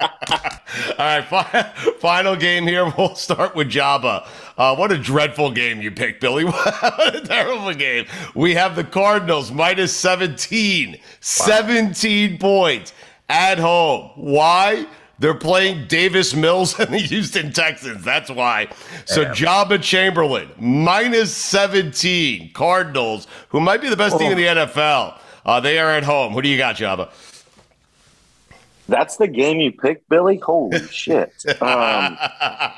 [0.98, 1.62] All right, fi-
[2.00, 2.92] final game here.
[2.98, 4.26] We'll start with Joba.
[4.58, 6.44] Uh, what a dreadful game you picked, Billy.
[6.46, 8.06] what a terrible game.
[8.34, 10.98] We have the Cardinals minus 17.
[11.20, 12.92] 17 points
[13.28, 14.10] at home.
[14.16, 14.86] Why?
[15.20, 18.02] They're playing Davis Mills and the Houston Texans.
[18.02, 18.68] That's why.
[19.04, 22.52] So Joba Chamberlain minus 17.
[22.52, 25.18] Cardinals, who might be the best team in the NFL.
[25.44, 26.32] Uh, they are at home.
[26.32, 27.10] Who do you got, Joba?
[28.88, 30.38] That's the game you picked, Billy.
[30.38, 31.32] Holy shit!
[31.62, 32.18] Um,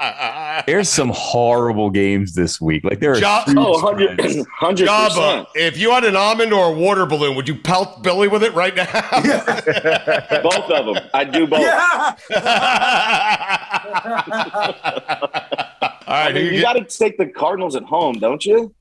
[0.67, 2.85] there's some horrible games this week.
[2.85, 4.47] Like there are Ja- huge oh, 100 spreads.
[4.59, 8.29] hundred Joba, if you had an almond or a water balloon, would you pelt Billy
[8.29, 8.85] with it right now?
[10.43, 11.03] Both of them.
[11.15, 11.61] I do both.
[11.63, 12.15] Yeah.
[16.07, 18.45] All right, I mean, who you get- got to take the Cardinals at home, don't
[18.45, 18.75] you?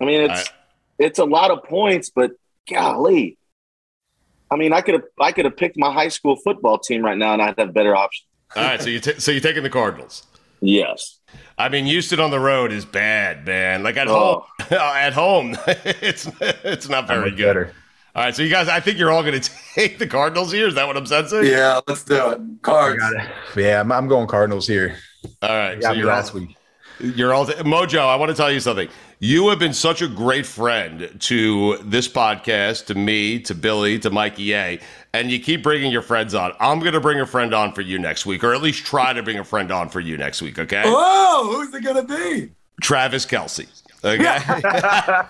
[0.00, 0.50] I mean, it's All right.
[0.98, 2.32] it's a lot of points, but
[2.68, 3.38] golly,
[4.50, 7.18] I mean, I could have I could have picked my high school football team right
[7.18, 8.26] now, and I'd have better options.
[8.54, 10.24] All right, so you t- so you're taking the Cardinals.
[10.60, 11.18] Yes.
[11.58, 13.82] I mean, Houston on the road is bad, man.
[13.82, 14.46] Like at Oh.
[14.60, 17.44] home, at home, it's it's not very good.
[17.46, 17.72] better.
[18.14, 20.66] All right, so you guys, I think you're all going to take the Cardinals here.
[20.68, 21.44] Is that what I'm sensing?
[21.44, 22.40] Yeah, let's do it.
[22.62, 23.02] Cards.
[23.56, 24.96] Yeah, I'm, I'm going Cardinals here.
[25.42, 26.56] All right, so you're all, last week.
[27.00, 27.98] You're all Mojo.
[27.98, 28.88] I want to tell you something.
[29.18, 34.10] You have been such a great friend to this podcast, to me, to Billy, to
[34.10, 34.78] Mikey A,
[35.14, 36.52] and you keep bringing your friends on.
[36.60, 39.14] I'm going to bring a friend on for you next week, or at least try
[39.14, 40.58] to bring a friend on for you next week.
[40.58, 40.82] Okay?
[40.84, 42.50] Oh, who's it gonna be?
[42.82, 43.66] Travis Kelce.
[44.04, 44.20] Okay.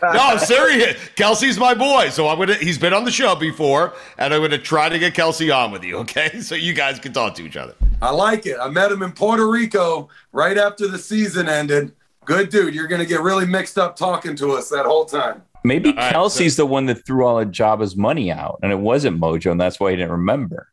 [0.03, 0.97] no, I'm serious.
[1.15, 2.55] Kelce's my boy, so I'm gonna.
[2.55, 5.85] He's been on the show before, and I'm gonna try to get Kelce on with
[5.85, 5.99] you.
[5.99, 7.75] Okay, so you guys can talk to each other.
[8.03, 8.57] I like it.
[8.61, 11.93] I met him in Puerto Rico right after the season ended.
[12.27, 12.75] Good dude.
[12.75, 15.43] You're gonna get really mixed up talking to us that whole time.
[15.65, 19.19] Maybe right, Kelce's the one that threw all of Joba's money out, and it wasn't
[19.21, 20.69] Mojo, and that's why he didn't remember.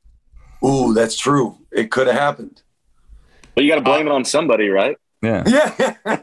[0.63, 1.57] Ooh, that's true.
[1.71, 2.61] It could have happened.
[3.55, 4.97] But you got to blame it on somebody, right?
[5.21, 5.43] Yeah.
[6.05, 6.19] Yeah.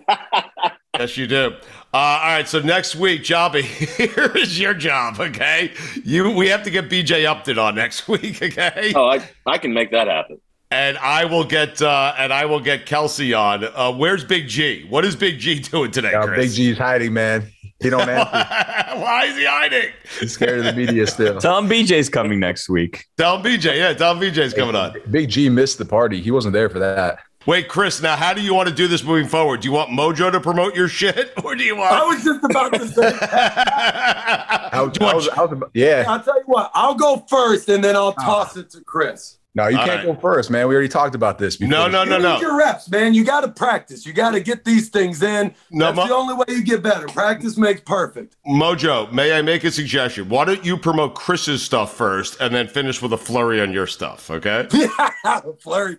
[0.98, 1.54] Yes, you do.
[1.94, 5.18] Uh, all right, so next week, Jobby, here is your job.
[5.18, 5.72] Okay,
[6.04, 8.42] you we have to get BJ Upton on next week.
[8.42, 10.40] Okay, Oh, I I can make that happen.
[10.72, 13.64] And I will get uh, and I will get Kelce on.
[13.64, 14.86] Uh, where's Big G?
[14.88, 16.54] What is Big G doing today, Uh, Big Chris?
[16.54, 17.50] G's hiding, man.
[17.80, 19.00] He don't answer.
[19.00, 19.90] Why is he hiding?
[20.20, 21.40] He's scared of the media still.
[21.40, 23.06] Tell him BJ's coming next week.
[23.16, 23.78] Tell him BJ.
[23.78, 24.94] Yeah, tell him BJ's coming on.
[25.10, 26.20] Big G missed the party.
[26.20, 27.18] He wasn't there for that.
[27.46, 28.00] Wait, Chris.
[28.02, 29.60] Now, how do you want to do this moving forward?
[29.62, 31.90] Do you want Mojo to promote your shit, or do you want?
[31.92, 33.18] I was just about to say.
[33.22, 36.04] I was, I was, I was about- yeah.
[36.06, 36.70] I'll tell you what.
[36.74, 39.38] I'll go first, and then I'll toss it to Chris.
[39.54, 40.14] No, you All can't right.
[40.14, 40.68] go first, man.
[40.68, 41.56] We already talked about this.
[41.56, 41.72] Before.
[41.72, 42.34] no, no, no, You no.
[42.34, 43.14] need your reps, man.
[43.14, 44.06] You got to practice.
[44.06, 45.52] You got to get these things in.
[45.72, 47.06] No, That's Mo- the only way you get better.
[47.08, 48.36] Practice makes perfect.
[48.46, 50.28] Mojo, may I make a suggestion?
[50.28, 53.88] Why don't you promote Chris's stuff first, and then finish with a flurry on your
[53.88, 54.30] stuff?
[54.30, 54.68] Okay.
[55.60, 55.96] Flurry.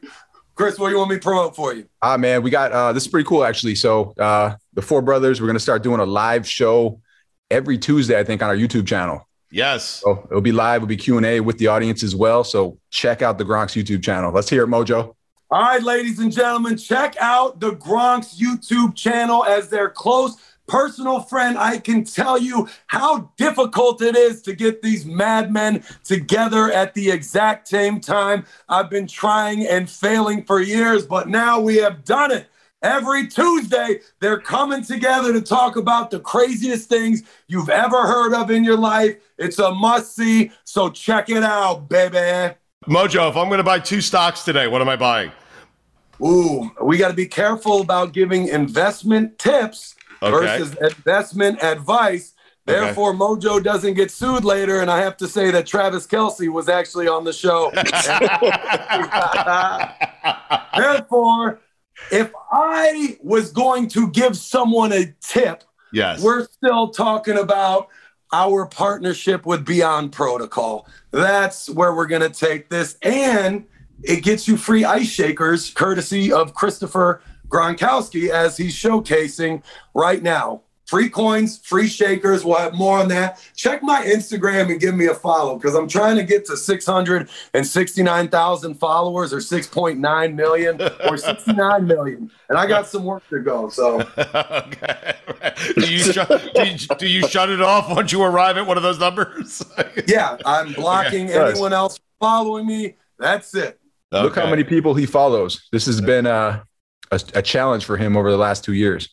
[0.56, 1.86] Chris, what do you want me to promote for you?
[2.02, 3.76] Ah, man, we got uh, this is pretty cool actually.
[3.76, 7.02] So uh, the four brothers, we're gonna start doing a live show
[7.50, 9.28] every Tuesday, I think, on our YouTube channel.
[9.52, 9.84] Yes.
[9.84, 12.44] So it'll be live, it'll be Q and A with the audience as well.
[12.44, 14.32] So check out the Gronk's YouTube channel.
[14.32, 15.16] Let's hear it, Mojo.
[15.50, 21.20] All right, ladies and gentlemen, check out the Gronk's YouTube channel as their close personal
[21.20, 21.58] friend.
[21.58, 27.12] I can tell you how difficult it is to get these madmen together at the
[27.12, 28.46] exact same time.
[28.70, 32.48] I've been trying and failing for years, but now we have done it.
[32.82, 38.50] Every Tuesday, they're coming together to talk about the craziest things you've ever heard of
[38.50, 39.18] in your life.
[39.38, 42.56] It's a must see, so check it out, baby.
[42.88, 45.32] Mojo, if I'm going to buy two stocks today, what am I buying?
[46.24, 50.32] Ooh, we got to be careful about giving investment tips Okay.
[50.32, 52.34] versus investment advice.
[52.66, 54.82] Therefore, Mojo doesn't get sued later.
[54.82, 57.72] And I have to say that Travis Kelce was actually on the show.
[60.78, 61.60] Therefore,
[62.12, 66.22] if I was going to give someone a tip, Yes.
[66.22, 67.88] we're still talking about
[68.34, 70.88] our partnership with Beyond Protocol.
[71.12, 72.98] That's where we're going to take this.
[73.02, 73.66] And
[74.04, 79.62] it gets you free ice shakers courtesy of Christopher Gronkowski as he's showcasing
[79.94, 80.62] right now.
[80.92, 82.44] Free coins, free shakers.
[82.44, 83.42] We'll have more on that.
[83.56, 88.76] Check my Instagram and give me a follow because I'm trying to get to 669,000
[88.76, 92.30] followers or 6.9 million or 69 million.
[92.50, 93.70] And I got some work to go.
[93.70, 95.14] So, okay.
[95.76, 98.76] do, you shut, do, you, do you shut it off once you arrive at one
[98.76, 99.64] of those numbers?
[100.08, 101.52] yeah, I'm blocking Okay.
[101.52, 102.96] anyone else following me.
[103.18, 103.80] That's it.
[104.12, 105.70] Look how many people he follows.
[105.72, 106.64] This has been uh,
[107.12, 109.08] a, a challenge for him over the last two years.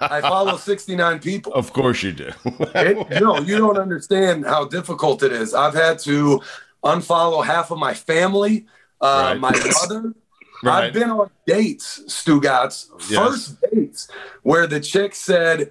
[0.00, 1.52] I follow 69 people.
[1.54, 2.30] Of course you do.
[2.74, 5.54] It, no, you don't understand how difficult it is.
[5.54, 6.40] I've had to
[6.84, 8.66] unfollow half of my family,
[9.00, 9.40] uh, Right.
[9.40, 10.14] my mother.
[10.60, 10.86] Right.
[10.86, 13.16] I've been on dates, Stugotz, Yes.
[13.16, 14.08] first dates,
[14.42, 15.70] where the chick said,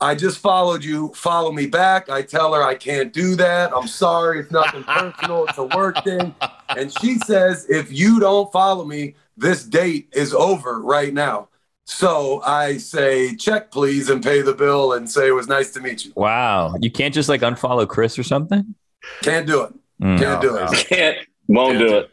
[0.00, 2.08] I just followed you, follow me back.
[2.08, 3.76] I tell her I can't do that.
[3.76, 4.40] I'm sorry.
[4.40, 5.44] It's nothing personal.
[5.44, 6.34] It's a work thing.
[6.70, 11.48] And she says, if you don't follow me, this date is over right now.
[11.84, 15.80] So I say, check please and pay the bill and say it was nice to
[15.80, 16.12] meet you.
[16.14, 16.74] Wow.
[16.80, 18.74] You can't just like unfollow Chris or something?
[19.22, 19.74] Can't do it.
[20.00, 20.18] Mm.
[20.18, 20.86] Can't do it.
[20.86, 21.18] Can't,
[21.48, 22.10] won't do it.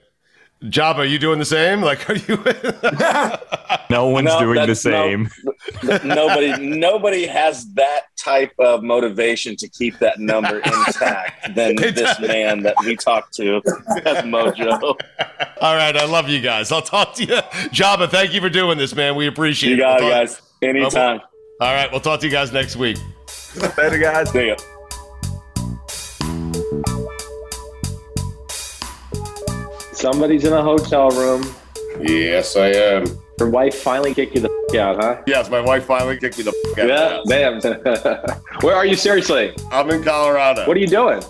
[0.68, 1.82] Job, are you doing the same?
[1.82, 2.44] Like, are you?
[3.90, 4.92] No one's No, doing the that's- no.
[4.92, 5.30] same.
[6.04, 12.62] nobody nobody has that type of motivation to keep that number intact than this man
[12.62, 13.62] that we talked to
[14.04, 14.80] that's mojo
[15.62, 16.72] All right, I love you guys.
[16.72, 17.36] I'll talk to you,
[17.72, 18.08] Joba.
[18.10, 19.16] Thank you for doing this, man.
[19.16, 19.80] We appreciate you it.
[19.80, 21.20] got We'll talk- guys anytime
[21.60, 22.98] All right, we'll talk to you guys next week.
[23.78, 24.30] Later, guys.
[24.32, 24.56] see ya
[30.00, 31.44] Somebody's in a hotel room.
[32.00, 33.06] Yes, I am.
[33.38, 35.22] Your wife finally kicked you the f- out, huh?
[35.28, 37.26] Yes, my wife finally kicked me the f- out.
[37.28, 38.40] Yeah, damn.
[38.62, 39.54] Where are you seriously?
[39.74, 40.66] I'm in Colorado.
[40.70, 41.22] What are you doing?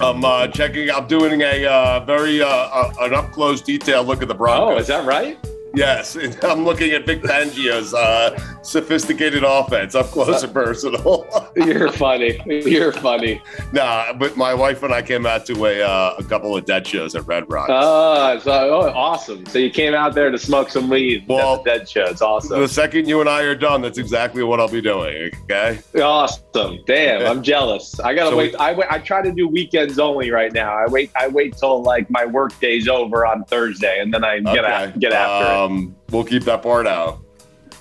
[0.00, 0.90] I'm uh, checking.
[0.90, 4.74] I'm doing a uh, very uh, uh, an up close detail look at the Broncos.
[4.74, 5.38] Oh, is that right?
[5.74, 11.26] Yes, I'm looking at Vic Fangio's uh, sophisticated offense up close and personal.
[11.56, 12.40] You're funny.
[12.46, 13.40] You're funny.
[13.72, 16.86] nah, but my wife and I came out to a uh, a couple of dead
[16.86, 17.68] shows at Red Rock.
[17.70, 19.46] Oh, so, oh, awesome.
[19.46, 22.04] So you came out there to smoke some weed Well, at the dead show.
[22.04, 22.60] It's awesome.
[22.60, 25.30] the second you and I are done, that's exactly what I'll be doing.
[25.44, 25.78] Okay.
[26.00, 26.80] Awesome.
[26.86, 27.98] Damn, I'm jealous.
[28.00, 28.52] I gotta So wait.
[28.52, 28.88] we- I wait.
[28.90, 30.74] I try to do weekends only right now.
[30.76, 31.10] I wait.
[31.18, 34.84] I wait till like my work day's over on Thursday, and then I get Okay.
[34.94, 37.20] a, get after Um, we'll keep that part out.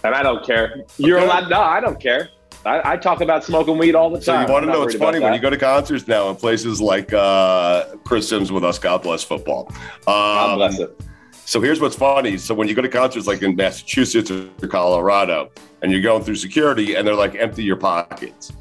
[0.03, 0.84] And I don't care.
[0.97, 1.25] You're Okay.
[1.27, 1.49] allowed.
[1.49, 2.29] No, I don't care.
[2.65, 4.47] I, I talk about smoking weed all the So time.
[4.47, 4.84] you want to know?
[4.84, 8.63] About funny when you go to concerts now in places like uh, Chris Simms with
[8.63, 8.77] us.
[8.77, 9.67] God bless football.
[9.69, 9.75] Um,
[10.05, 10.99] God bless it.
[11.45, 12.38] So here's what's funny.
[12.38, 15.49] So when you go to concerts like in Massachusetts or Colorado,
[15.82, 18.53] and you're going through security, and they're like, empty your pockets.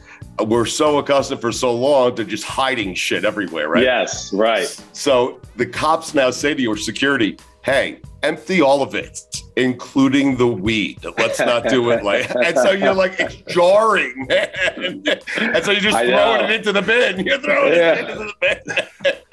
[0.42, 3.82] We're so accustomed for so long to just hiding shit everywhere, right?
[3.82, 4.66] Yes, right.
[4.94, 9.18] So the cops now say to your security, "Hey, empty all of it,
[9.56, 11.04] including the weed.
[11.18, 15.02] Let's not do it like." And so you're like, it's jarring, man.
[15.38, 16.44] And so you're just I throwing know.
[16.44, 17.24] it into the bin.
[17.26, 17.92] You're throwing Yeah.
[17.94, 18.76] it into the bin.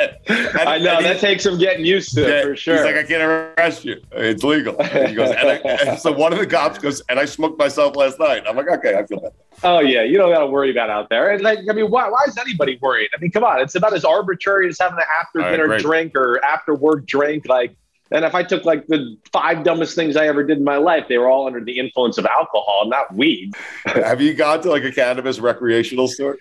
[0.30, 2.76] And- I know he- that takes some getting used to yeah, for sure.
[2.76, 4.02] He's like, I can't arrest you.
[4.12, 4.76] It's legal.
[4.82, 7.58] And he goes, and I, and so one of the cops goes, and I smoked
[7.58, 8.44] myself last night.
[8.48, 9.34] I'm like, okay, I feel better.
[9.64, 11.32] Oh yeah, you don't got to worry about out there.
[11.32, 13.10] And like, I mean, why, why is anybody worried?
[13.16, 15.80] I mean, come on, it's about as arbitrary as having an after dinner agree.
[15.80, 17.48] drink or after work drink.
[17.48, 17.76] Like,
[18.12, 21.06] and if I took like the five dumbest things I ever did in my life,
[21.10, 23.54] they were all under the influence of alcohol, not weed.
[23.86, 26.38] Have you gone to like a cannabis recreational store?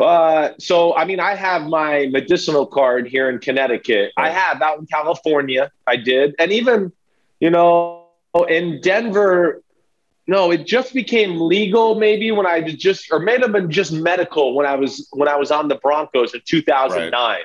[0.00, 4.12] Uh, so I mean, I have my medicinal card here in Connecticut.
[4.16, 5.70] I have out in California.
[5.86, 6.92] I did, and even
[7.40, 8.06] you know
[8.48, 9.62] in Denver.
[10.28, 13.92] No, it just became legal maybe when I was just, or may have been just
[13.92, 17.40] medical when I was when I was on the Broncos in 2009,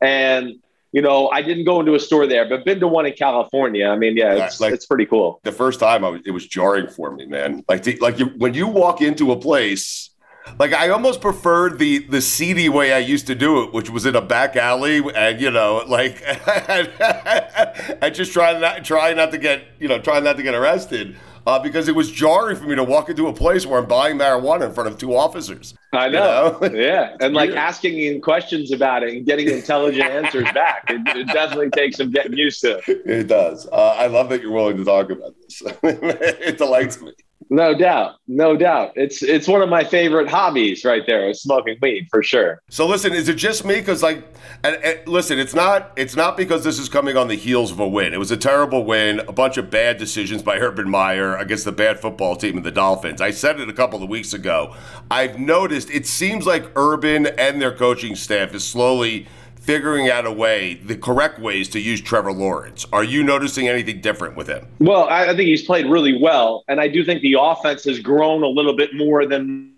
[0.00, 0.54] and
[0.94, 3.86] you know I didn't go into a store there, but been to one in California.
[3.88, 5.40] I mean, yeah, it's, Like- it's pretty cool.
[5.42, 7.64] The first time, I was, it was jarring for me, man.
[7.68, 10.10] Like, the, like you, when you walk into a place,
[10.58, 14.06] like I almost preferred the the seedy way I used to do it, which was
[14.06, 19.38] in a back alley, and you know, like, I just try not try not to
[19.38, 21.16] get you know try not to get arrested.
[21.46, 24.16] Uh, because it was jarring for me to walk into a place where I'm buying
[24.16, 25.74] marijuana in front of two officers.
[25.92, 26.58] I You know.
[26.60, 26.70] know?
[26.74, 27.16] yeah.
[27.20, 30.84] And like asking in questions about it and getting intelligent answers back.
[30.88, 32.80] It, it definitely takes some getting used to.
[32.86, 33.66] It does.
[33.70, 35.62] Uh, I love that you're willing to talk about this.
[35.82, 37.12] it delights me.
[37.50, 38.16] No doubt.
[38.26, 38.92] No doubt.
[38.96, 42.62] It's it's one of my favorite hobbies right there, smoking weed for sure.
[42.68, 43.76] So listen, is it just me?
[43.76, 44.24] Because like,
[44.62, 45.92] and, and listen, it's not.
[45.96, 48.14] It's not because this is coming on the heels of a win.
[48.14, 49.20] It was a terrible win.
[49.20, 52.70] A bunch of bad decisions by Urban Meyer against the bad football team of the
[52.70, 53.20] Dolphins.
[53.20, 54.74] I said it a couple of weeks ago.
[55.10, 55.90] I've noticed.
[55.90, 59.26] It seems like Urban and their coaching staff is slowly
[59.64, 62.84] figuring out a way, the correct ways to use Trevor Lawrence.
[62.92, 64.66] Are you noticing anything different with him?
[64.78, 66.64] Well, I, I think he's played really well.
[66.68, 69.72] And I do think the offense has grown a little bit more than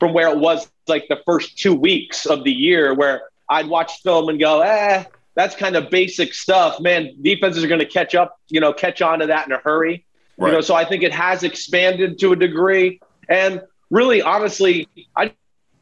[0.00, 4.02] from where it was like the first two weeks of the year, where I'd watch
[4.02, 6.80] film and go, eh, that's kind of basic stuff.
[6.80, 9.58] Man, defenses are going to catch up, you know, catch on to that in a
[9.58, 10.06] hurry.
[10.38, 10.48] Right.
[10.48, 13.00] You know, so I think it has expanded to a degree.
[13.28, 15.32] And really, honestly, I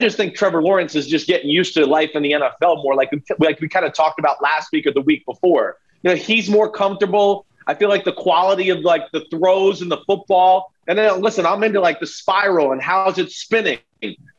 [0.00, 3.10] just think Trevor Lawrence is just getting used to life in the NFL more, like
[3.38, 5.78] like we kind of talked about last week or the week before.
[6.02, 7.46] You know, he's more comfortable.
[7.66, 10.72] I feel like the quality of like the throws and the football.
[10.86, 13.78] And then listen, I'm into like the spiral and how's it spinning.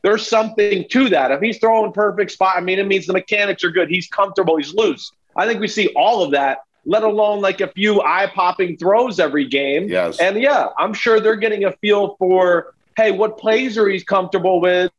[0.02, 1.32] There's something to that.
[1.32, 3.88] If he's throwing perfect spot, I mean, it means the mechanics are good.
[3.90, 4.56] He's comfortable.
[4.56, 5.10] He's loose.
[5.34, 9.18] I think we see all of that, let alone like a few eye popping throws
[9.18, 9.88] every game.
[9.88, 10.20] Yes.
[10.20, 14.60] And yeah, I'm sure they're getting a feel for, hey, what plays are he's comfortable
[14.60, 14.92] with?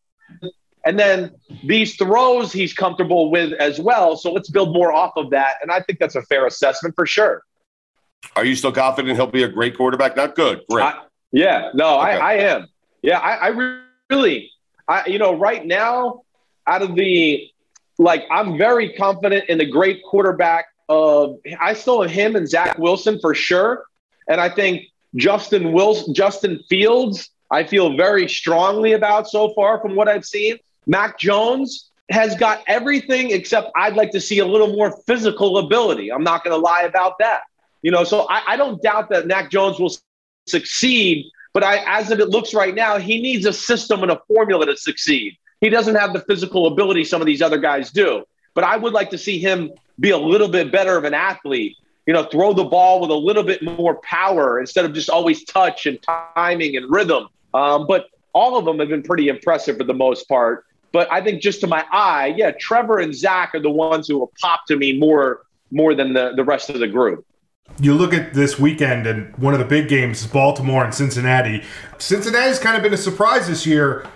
[0.86, 4.16] And then these throws he's comfortable with as well.
[4.16, 5.56] So let's build more off of that.
[5.62, 7.44] And I think that's a fair assessment for sure.
[8.36, 10.16] Are you still confident he'll be a great quarterback?
[10.16, 10.62] Not good.
[10.70, 10.84] Great.
[10.84, 11.02] I,
[11.32, 12.12] yeah, no, Okay.
[12.12, 12.68] I, I am.
[13.02, 14.52] Yeah, I, I really,
[14.88, 16.22] I, you know, right now,
[16.66, 17.50] out of the,
[17.98, 22.78] like, I'm very confident in the great quarterback of, I still have him and Zach
[22.78, 23.86] Wilson for sure.
[24.30, 29.96] And I think Justin Wilson, Justin Fields, I feel very strongly about so far from
[29.96, 30.58] what I've seen.
[30.86, 36.12] Mac Jones has got everything except I'd like to see a little more physical ability.
[36.12, 37.42] I'm not going to lie about that.
[37.82, 39.94] You know, so I, I don't doubt that Mac Jones will
[40.48, 44.66] succeed, but I, as it looks right now, he needs a system and a formula
[44.66, 45.38] to succeed.
[45.62, 48.24] He doesn't have the physical ability some of these other guys do.
[48.54, 51.76] But I would like to see him be a little bit better of an athlete.
[52.06, 55.44] You know, throw the ball with a little bit more power instead of just always
[55.44, 56.00] touch and
[56.36, 57.28] timing and rhythm.
[57.54, 60.66] Um, but all of them have been pretty impressive for the most part.
[60.92, 64.20] But I think just to my eye, yeah, Trevor and Zach are the ones who
[64.20, 65.42] will pop to me more
[65.72, 67.26] more than the, the rest of the group.
[67.82, 71.64] you look at this weekend and one of the big games is Baltimore and Cincinnati.
[71.98, 74.08] Cincinnati's kind of been a surprise this year,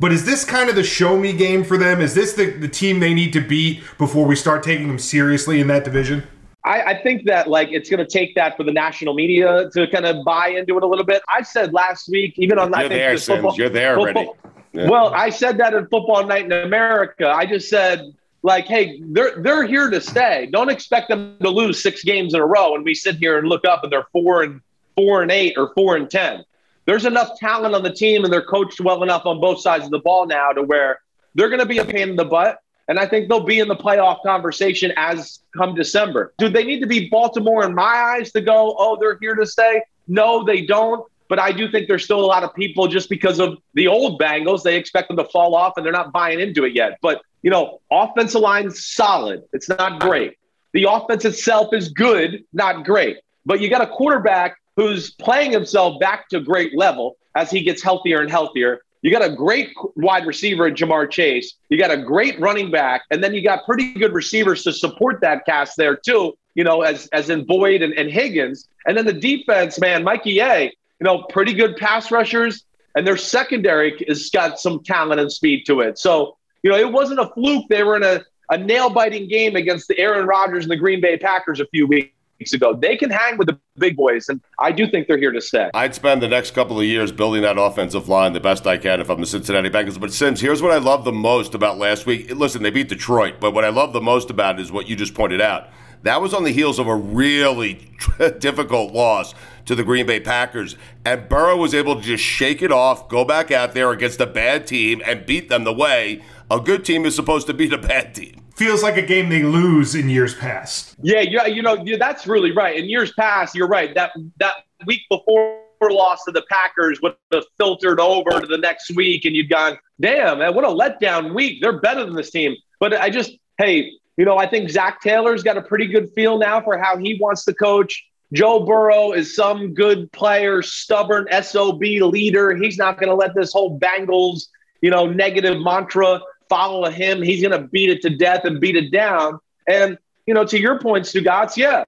[0.00, 2.00] but is this kind of the show me game for them?
[2.00, 5.60] Is this the, the team they need to beat before we start taking them seriously
[5.60, 6.26] in that division?
[6.66, 9.86] I, I think that like it's going to take that for the national media to
[9.86, 11.22] kind of buy into it a little bit.
[11.28, 13.36] I said last week, even on You're there, the Simms.
[13.36, 14.28] football- You're there already.
[14.72, 14.90] Yeah.
[14.90, 17.30] Well, I said that in Football Night in America.
[17.30, 18.12] I just said
[18.42, 20.48] like, hey, they're they're here to stay.
[20.52, 23.48] Don't expect them to lose six games in a row, and we sit here and
[23.48, 24.60] look up and they're four and
[24.96, 26.44] four and eight or four and ten.
[26.84, 29.90] There's enough talent on the team, and they're coached well enough on both sides of
[29.90, 31.00] the ball now to where
[31.34, 32.58] they're going to be a pain in the butt.
[32.88, 36.32] And I think they'll be in the playoff conversation as come December.
[36.38, 39.46] Do they need to be Baltimore in my eyes to go, oh, they're here to
[39.46, 39.82] stay?
[40.06, 41.04] No, they don't.
[41.28, 44.20] But I do think there's still a lot of people just because of the old
[44.20, 46.98] Bengals, they expect them to fall off and they're not buying into it yet.
[47.02, 49.42] But, you know, offensive line's solid.
[49.52, 50.36] It's not great.
[50.72, 53.18] The offense itself is good, not great.
[53.44, 57.82] But you got a quarterback who's playing himself back to great level as he gets
[57.82, 58.80] healthier and healthier.
[59.02, 61.54] You got a great wide receiver in Ja'Marr Chase.
[61.68, 65.20] You got a great running back, and then you got pretty good receivers to support
[65.20, 66.36] that cast there too.
[66.54, 70.40] You know, as as in Boyd and, and Higgins, and then the defense, man, Mikey
[70.40, 70.64] A.
[70.64, 75.66] You know, pretty good pass rushers, and their secondary has got some talent and speed
[75.66, 75.98] to it.
[75.98, 77.66] So you know, it wasn't a fluke.
[77.68, 81.00] They were in a, a nail biting game against the Aaron Rodgers and the Green
[81.00, 82.15] Bay Packers a few weeks
[82.52, 82.74] ago.
[82.74, 85.70] They can hang with the big boys, and I do think they're here to stay.
[85.74, 89.00] I'd spend the next couple of years building that offensive line the best I can
[89.00, 90.00] if I'm the Cincinnati Bengals.
[90.00, 92.30] But Simms, here's what I love the most about last week.
[92.34, 94.96] Listen, they beat Detroit, but what I love the most about it is what you
[94.96, 95.68] just pointed out.
[96.02, 97.90] That was on the heels of a really
[98.38, 99.34] difficult loss
[99.64, 100.76] to the Green Bay Packers.
[101.04, 104.26] And Burrow was able to just shake it off, go back out there against a
[104.26, 107.78] bad team, and beat them the way a good team is supposed to beat a
[107.78, 108.45] bad team.
[108.56, 110.96] Feels like a game they lose in years past.
[111.02, 112.76] Yeah, yeah, you know, that's really right.
[112.76, 113.94] In years past, you're right.
[113.94, 114.54] That that
[114.86, 119.36] week before loss to the Packers would have filtered over to the next week, and
[119.36, 121.60] you'd gone, "Damn, man, what a letdown week!
[121.60, 125.42] They're better than this team." But I just, hey, you know, I think Zac Taylor's
[125.42, 128.06] got a pretty good feel now for how he wants to coach.
[128.32, 132.56] Joe Burrow is some good player, stubborn SOB leader.
[132.56, 134.46] He's not going to let this whole Bengals,
[134.80, 137.22] you know, negative mantra follow him.
[137.22, 139.38] He's going to beat it to death and beat it down.
[139.68, 141.84] And, you know, to your point, Stugotz, yeah,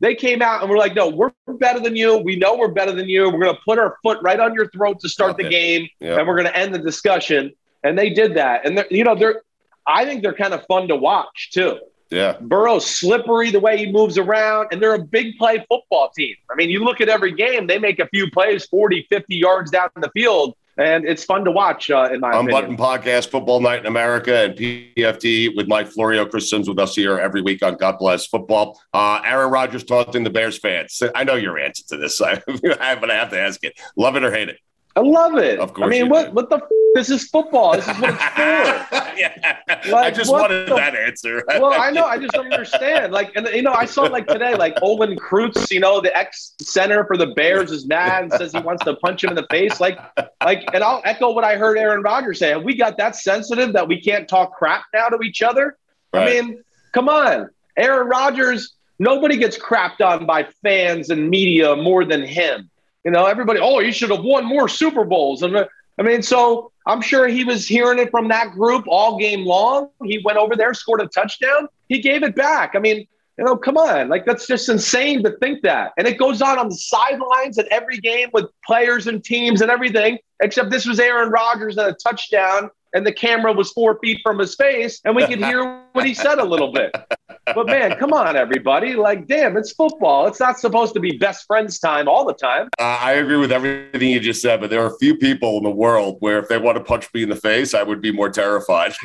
[0.00, 2.18] they came out and we're like, no, we're better than you.
[2.18, 3.24] We know we're better than you.
[3.30, 6.18] We're going to put our foot right on your throat to start the game, Yeah.
[6.18, 7.52] and we're going to end the discussion.
[7.82, 8.66] And they did that.
[8.66, 9.42] And, you know, they're,
[9.86, 11.78] I think they're kind of fun to watch, too.
[12.10, 12.36] Yeah.
[12.40, 16.34] Burrow's slippery the way he moves around, and they're a big play football team.
[16.50, 19.70] I mean, you look at every game, they make a few plays 40, 50 yards
[19.70, 22.76] down the field, and it's fun to watch, uh, in my opinion.
[22.76, 27.18] Podcast, Football Night in America, and PFT with Mike Florio, Chris Simms with us here
[27.18, 28.78] every week on God Bless Football.
[28.92, 31.02] Uh, Aaron Rodgers taunting the Bears fans.
[31.14, 33.78] I know your answer to this, I, but I have to ask it.
[33.96, 34.58] Love it or hate it?
[34.94, 35.58] I love it.
[35.58, 36.32] Of course I mean, what do.
[36.32, 36.62] what the f-
[36.96, 37.72] This is football.
[37.72, 38.32] This is what it's for.
[39.18, 39.58] yeah.
[39.94, 41.44] I just wanted the- that answer.
[41.46, 42.06] well, I know.
[42.06, 43.12] I just don't understand.
[43.12, 46.54] Like, and you know, I saw like today, like Olin Kreutz, you know, the ex
[46.62, 49.46] center for the Bears is mad and says he wants to punch him in the
[49.50, 49.78] face.
[49.78, 49.98] Like,
[50.42, 52.48] like, and I'll echo what I heard Aaron Rodgers say.
[52.48, 55.76] Have we got that sensitive that we can't talk crap now to each other?
[56.14, 58.72] I mean, come on, Aaron Rodgers.
[58.98, 62.70] Nobody gets crapped on by fans and media more than him.
[63.04, 63.60] You know, everybody.
[63.60, 65.42] Oh, you should have won more Super Bowls.
[65.42, 65.66] And uh,
[65.98, 69.90] I mean, so I'm sure he was hearing it from that group all game long.
[70.04, 71.68] He went over there, scored a touchdown.
[71.88, 72.72] He gave it back.
[72.74, 73.06] I mean,
[73.38, 74.08] you know, come on.
[74.08, 75.92] Like, that's just insane to think that.
[75.98, 79.70] And it goes on on the sidelines at every game with players and teams and
[79.70, 84.20] everything, except this was Aaron Rodgers and a touchdown, and the camera was four feet
[84.22, 86.94] from his face, and we could hear what he said a little bit.
[87.54, 88.94] But man, come on, everybody.
[88.94, 90.26] Like, damn, it's football.
[90.26, 92.68] It's not supposed to be best friends time all the time.
[92.78, 95.62] Uh, I agree with everything you just said, but there are a few people in
[95.62, 98.12] the world where if they want to punch me in the face, I would be
[98.12, 98.94] more terrified.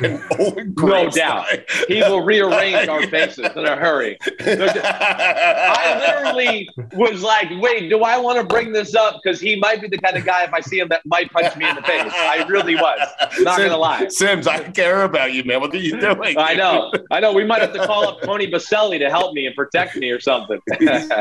[0.82, 1.46] No doubt.
[1.88, 4.18] He will rearrange our faces in a hurry.
[4.40, 9.20] I literally was like, wait, do I want to bring this up?
[9.22, 11.56] Because he might be the kind of guy, if I see him, that might punch
[11.56, 12.12] me in the face.
[12.12, 13.08] I really was.
[13.40, 14.08] Not going to lie.
[14.08, 15.60] Simms, I care about you, man.
[15.60, 16.36] What are you doing?
[16.38, 16.92] I know.
[17.10, 17.32] I know.
[17.32, 20.20] We might have to call up Tony Boselli to help me and protect me or
[20.20, 20.58] something.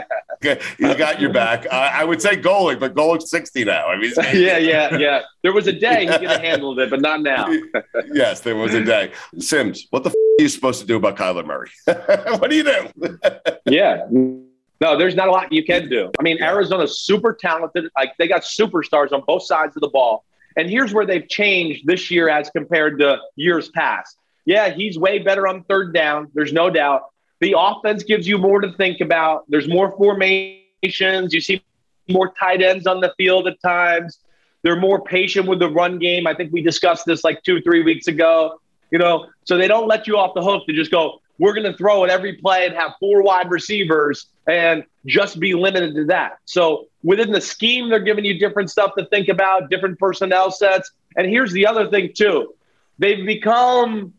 [0.44, 1.68] Okay, He's got your back.
[1.68, 3.86] Uh, I would say Golic, but Golic's 60 now.
[3.86, 5.22] I mean, yeah, yeah, yeah.
[5.44, 7.48] There was a day he could have handled it, but not now.
[8.12, 9.12] yes, there was a day.
[9.38, 11.70] Simms, what the f- are you supposed to do about Kyler Murray?
[11.86, 13.20] what do you do?
[13.68, 14.08] Yeah.
[14.10, 16.12] No, there's not a lot you can do.
[16.18, 17.88] I mean, Arizona's super talented.
[17.96, 20.26] Like they got superstars on both sides of the ball.
[20.58, 24.18] And here's where they've changed this year as compared to years past.
[24.46, 26.30] Yeah, he's way better on third down.
[26.34, 27.04] There's no doubt.
[27.40, 29.46] The offense gives you more to think about.
[29.50, 31.34] There's more formations.
[31.34, 31.64] You see
[32.10, 34.20] more tight ends on the field at times.
[34.64, 36.28] They're more patient with the run game.
[36.28, 38.60] I think we discussed this like two, three weeks ago.
[38.92, 41.72] You know, so they don't let you off the hook to just go, we're going
[41.72, 46.06] to throw at every play and have four wide receivers and just be limited to
[46.06, 46.34] that.
[46.46, 50.92] So within the scheme, they're giving you different stuff to think about, different personnel sets.
[51.16, 52.54] And here's the other thing, too.
[53.00, 54.14] They've become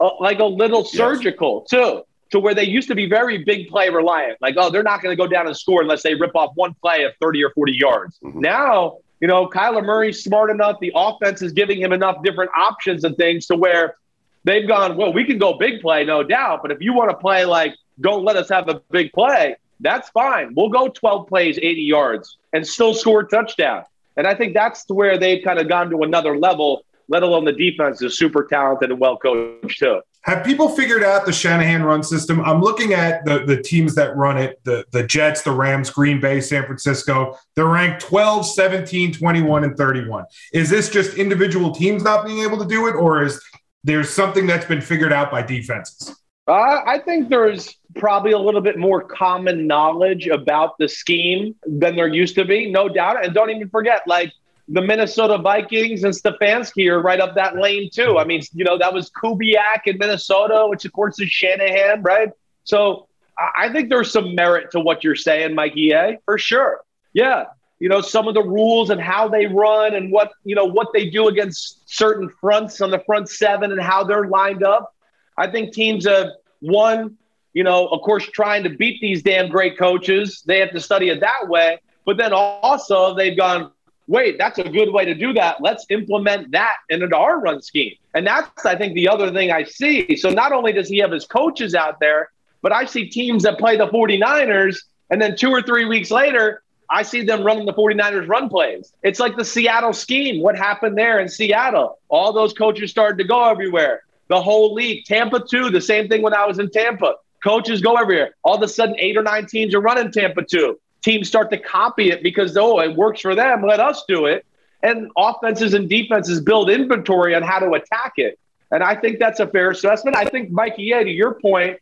[0.00, 3.88] uh, like a little surgical, too, to where they used to be very big play
[3.90, 4.38] reliant.
[4.40, 6.74] Like, oh, they're not going to go down and score unless they rip off one
[6.82, 8.18] play of 30 or 40 yards.
[8.22, 10.78] Now, you know, Kyler Murray's smart enough.
[10.80, 13.96] The offense is giving him enough different options and things to where
[14.44, 16.60] they've gone, well, we can go big play, no doubt.
[16.62, 20.08] But if you want to play like, don't let us have a big play, that's
[20.10, 20.54] fine.
[20.56, 23.84] We'll go 12 plays, 80 yards, and still score a touchdown.
[24.16, 27.52] And I think that's where they've kind of gone to another level, let alone the
[27.52, 30.00] defense is super talented and well coached, too.
[30.22, 32.40] Have people figured out the Shanahan run system?
[32.42, 36.20] I'm looking at the, the teams that run it the, the Jets, the Rams, Green
[36.20, 37.36] Bay, San Francisco.
[37.56, 40.24] They're ranked 12, 17, 21, and 31.
[40.52, 43.42] Is this just individual teams not being able to do it, or is
[43.82, 46.16] there something that's been figured out by defenses?
[46.46, 51.94] Uh, I think there's probably a little bit more common knowledge about the scheme than
[51.94, 53.24] there used to be, no doubt.
[53.24, 54.32] And don't even forget, like
[54.68, 58.18] the Minnesota Vikings and Stefanski are right up that lane too.
[58.18, 62.30] I mean, you know, that was Kubiak in Minnesota, which of course is Shanahan, right?
[62.64, 63.08] So
[63.56, 66.80] I think there's some merit to what you're saying, Mikey A, for sure.
[67.12, 67.46] Yeah.
[67.80, 70.92] You know, some of the rules and how they run and what, you know, what
[70.92, 74.94] they do against certain fronts on the front seven and how they're lined up.
[75.36, 76.28] I think teams have
[76.60, 77.16] one,
[77.54, 80.44] you know, of course, trying to beat these damn great coaches.
[80.46, 81.80] They have to study it that way.
[82.06, 83.72] But then also they've gone,
[84.06, 85.60] wait, that's a good way to do that.
[85.60, 87.94] Let's implement that into our run scheme.
[88.14, 90.16] And that's, I think, the other thing I see.
[90.16, 92.30] So not only does he have his coaches out there,
[92.60, 94.78] but I see teams that play the 49ers,
[95.10, 98.92] and then two or three weeks later, I see them running the 49ers run plays.
[99.02, 100.42] It's like the Seattle scheme.
[100.42, 101.98] What happened there in Seattle?
[102.08, 104.02] All those coaches started to go everywhere.
[104.28, 105.04] The whole league.
[105.06, 107.14] Tampa, too, the same thing when I was in Tampa.
[107.42, 108.34] Coaches go everywhere.
[108.42, 110.78] All of a sudden, eight or nine teams are running Tampa, too.
[111.02, 113.62] Teams start to copy it because, oh, it works for them.
[113.66, 114.46] Let us do it.
[114.82, 118.38] And offenses and defenses build inventory on how to attack it.
[118.70, 120.16] And I think that's a fair assessment.
[120.16, 121.78] I think, Mikey, A, to your point,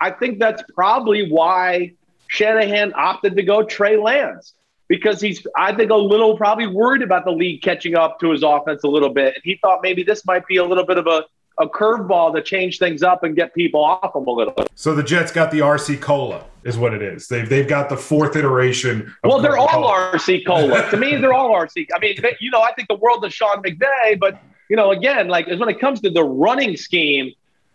[0.00, 1.92] I think that's probably why
[2.28, 4.54] Shanahan opted to go Trey Lance
[4.88, 8.42] because he's, I think, a little probably worried about the league catching up to his
[8.42, 9.34] offense a little bit.
[9.34, 11.24] And he thought maybe this might be a little bit of a,
[11.58, 14.68] a curveball to change things up and get people off him a little bit.
[14.74, 17.28] So the Jets got the RC Cola, is what it is.
[17.28, 19.02] They've they've got the fourth iteration.
[19.22, 20.12] Of Well, they're all Coca-Cola.
[20.14, 20.90] RC Cola.
[20.90, 21.86] to me, they're all RC.
[21.94, 24.38] I mean, they- you know, I think the world of Sean McVay, but
[24.68, 27.32] you know, again, like when it comes to the running scheme,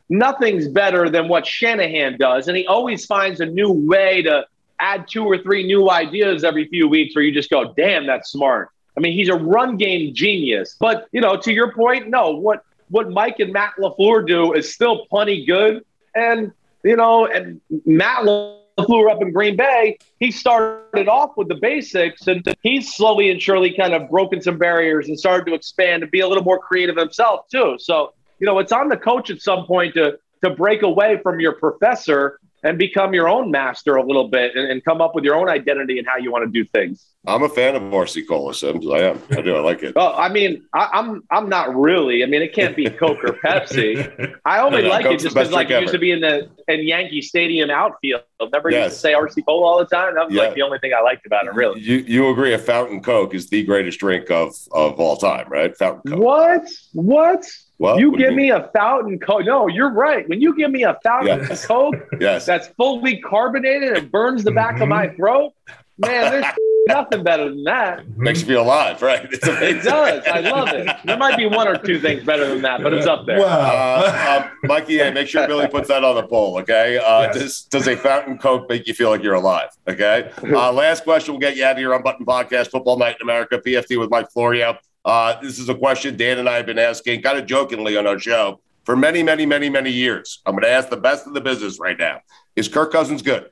[0.09, 4.45] nothing's better than what Shanahan does, and he always finds a new way to
[4.79, 8.31] add two or three new ideas every few weeks, where you just go, "Damn, that's
[8.31, 10.75] smart." I mean, he's a run game genius.
[10.79, 12.31] But you know, to your point, no.
[12.31, 15.85] What what Mike and Matt LaFleur do is still plenty good.
[16.13, 16.51] And
[16.83, 22.27] you know, and Matt LaFleur up in Green Bay, he started off with the basics,
[22.27, 26.11] and he's slowly and surely kind of broken some barriers and started to expand and
[26.11, 27.77] be a little more creative himself too.
[27.79, 31.39] So you know, it's on the coach at some point to to break away from
[31.39, 35.23] your professor and become your own master a little bit and, and come up with
[35.23, 37.07] your own identity and how you want to do things.
[37.25, 38.87] I'm a fan of Marcy Cola Simms.
[38.87, 39.21] I am.
[39.29, 39.55] I do.
[39.55, 39.95] I like it.
[39.95, 42.23] Well, I mean, I, am I'm, I'm not really.
[42.23, 44.35] I mean, it can't be Coke or Pepsi.
[44.45, 46.49] I only no, like Coke's it just because like it used to be in the
[46.67, 48.23] in Yankee Stadium outfield.
[48.51, 48.85] Never yes.
[48.85, 50.15] used to say RC Cola all the time.
[50.15, 50.43] That was yeah.
[50.43, 51.53] like the only thing I liked about it.
[51.53, 51.79] Really.
[51.79, 52.53] You you agree?
[52.53, 55.77] A fountain Coke is the greatest drink of of all time, right?
[55.77, 56.23] Fountain Coke.
[56.23, 56.67] What?
[56.93, 57.45] What?
[57.81, 59.43] Well, you give me a fountain Coke.
[59.43, 60.29] No, you're right.
[60.29, 61.65] When you give me a fountain yes.
[61.65, 62.45] Coke yes.
[62.45, 64.83] that's fully carbonated and burns the back mm-hmm.
[64.83, 65.15] of my mm-hmm.
[65.15, 65.53] throat,
[65.97, 66.45] man, there's
[66.87, 68.07] nothing better than that.
[68.19, 69.27] Makes you feel alive, right?
[69.31, 70.23] it does.
[70.27, 70.95] I love it.
[71.05, 73.39] There might be one or two things better than that, but it's up there.
[73.39, 73.47] Wow.
[73.47, 76.99] Uh, uh, Mikey, hey, make sure Billy puts that on the poll, okay?
[76.99, 77.33] Uh, yes.
[77.35, 80.31] does, does a fountain Coke make you feel like you're alive, okay?
[80.51, 81.33] Uh, last question.
[81.33, 84.29] We'll get you out of here Unbuttoned Podcast, Football Night in America, PFT with Mike
[84.29, 84.77] Florio.
[85.03, 88.05] Uh, this is a question Dan and I have been asking kind of jokingly on
[88.05, 90.41] our show for many, many, many, many years.
[90.45, 92.21] I'm going to ask the best of the business right now.
[92.55, 93.49] Is Kirk Cousins good?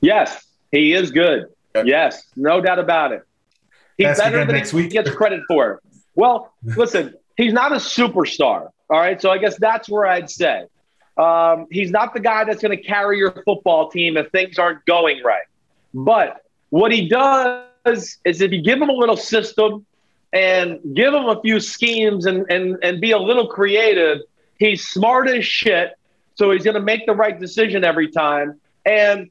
[0.00, 1.46] Yes, he is good.
[1.74, 1.88] Okay.
[1.88, 3.22] Yes, no doubt about it.
[3.96, 4.90] He's Ask better than he week.
[4.90, 5.80] gets credit for.
[6.14, 8.70] Well, listen, he's not a superstar.
[8.90, 9.20] All right.
[9.20, 10.64] So I guess that's where I'd say.
[11.16, 14.84] Um, he's not the guy that's going to carry your football team if things aren't
[14.86, 15.42] going right.
[15.92, 19.84] But what he does is if you give him a little system,
[20.32, 24.20] and give him a few schemes and, and, and be a little creative.
[24.58, 25.94] He's smart as shit.
[26.34, 28.60] So he's going to make the right decision every time.
[28.84, 29.30] And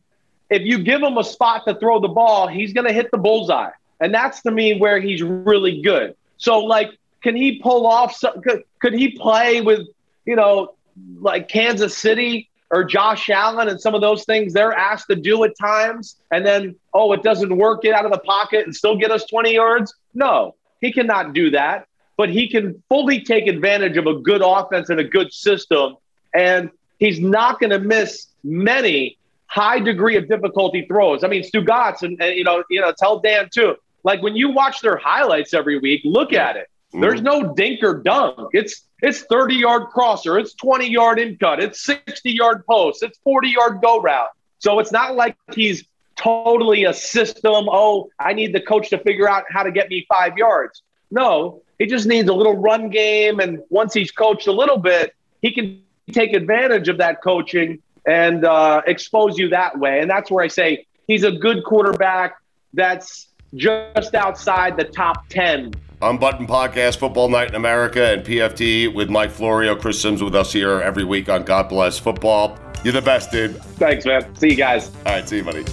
[0.49, 3.17] if you give him a spot to throw the ball, he's going to hit the
[3.17, 3.71] bullseye.
[3.99, 6.15] And that's to me where he's really good.
[6.37, 6.91] So, like,
[7.21, 8.15] can he pull off?
[8.15, 9.87] Some, could, could he play with,
[10.25, 10.75] you know,
[11.19, 15.43] like Kansas City or Josh Allen and some of those things they're asked to do
[15.43, 16.17] at times?
[16.31, 19.25] And then, oh, it doesn't work, get out of the pocket and still get us
[19.25, 19.95] 20 yards?
[20.13, 20.55] No.
[20.81, 21.87] He cannot do that,
[22.17, 25.95] but he can fully take advantage of a good offense and a good system.
[26.33, 29.17] And he's not going to miss many
[29.47, 31.23] high degree of difficulty throws.
[31.23, 33.75] I mean, Stugotz, and, and, you know, you know, tell Dan too.
[34.03, 36.67] Like when you watch their highlights every week, look at it.
[36.89, 37.01] Mm-hmm.
[37.01, 38.49] There's no dink or dunk.
[38.53, 43.19] It's it's 30 yard crosser, it's 20 yard in cut, it's 60 yard post, it's
[43.19, 44.29] 40 yard go route.
[44.59, 45.85] So it's not like he's
[46.17, 47.67] totally a system.
[47.69, 50.81] Oh, I need the coach to figure out how to get me five yards.
[51.11, 53.39] No, he just needs a little run game.
[53.39, 55.81] And once he's coached a little bit, he can
[56.11, 59.99] take advantage of that coaching and uh, expose you that way.
[59.99, 62.37] And that's where I say he's a good quarterback
[62.73, 68.93] that's just outside the top 10 I'm Unbuttoned Podcast, Football Night in America, and PFT
[68.93, 72.55] with Mike Florio, Chris Simms with us here every week on God Bless Football.
[72.83, 73.57] You're the best, dude.
[73.77, 74.35] Thanks, man.
[74.35, 74.91] See you guys.
[75.07, 75.65] All right, see you, buddy.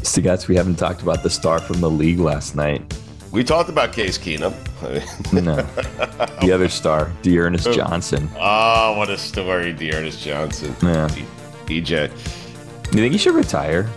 [0.00, 2.82] Guys, we haven't talked about the star from the league last night.
[3.32, 4.52] We talked about Case Keenum.
[5.32, 5.56] no,
[6.40, 8.28] the other star, D'Ernest Johnson.
[8.38, 10.74] Oh, what a story, D'Ernest Johnson.
[10.82, 11.08] Yeah,
[11.66, 12.10] DJ.
[12.92, 13.88] You think he should retire?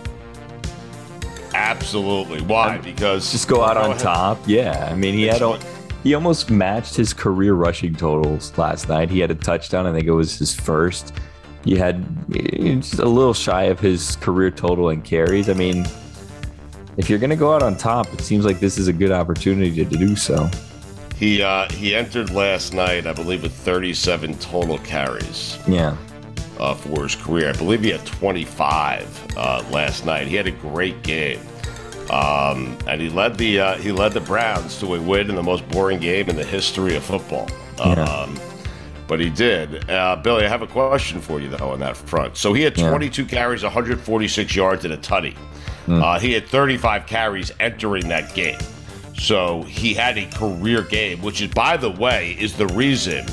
[1.54, 2.42] Absolutely.
[2.42, 2.76] Why?
[2.76, 4.00] Um, because just go out go on ahead.
[4.00, 4.38] top.
[4.46, 5.58] Yeah, I mean, he had a,
[6.02, 9.10] he almost matched his career rushing totals last night.
[9.10, 9.86] He had a touchdown.
[9.86, 11.12] I think it was his first
[11.64, 15.48] you had just a little shy of his career total in carries.
[15.48, 15.86] I mean,
[16.96, 19.12] if you're going to go out on top, it seems like this is a good
[19.12, 20.48] opportunity to do so.
[21.16, 25.58] He uh, he entered last night, I believe, with 37 total carries.
[25.66, 25.96] Yeah.
[26.58, 30.28] Uh, for his career, I believe he had 25 uh, last night.
[30.28, 31.40] He had a great game,
[32.10, 35.42] um, and he led the uh, he led the Browns to a win in the
[35.42, 37.48] most boring game in the history of football.
[37.78, 38.02] Yeah.
[38.04, 38.38] Um,
[39.06, 39.88] but he did.
[39.90, 42.36] Uh, Billy, I have a question for you though on that front.
[42.36, 43.28] So he had 22 yeah.
[43.28, 45.36] carries, 146 yards, and a tutty.
[45.86, 46.02] Mm.
[46.02, 48.58] Uh, he had 35 carries entering that game.
[49.16, 53.26] So he had a career game, which is, by the way, is the reason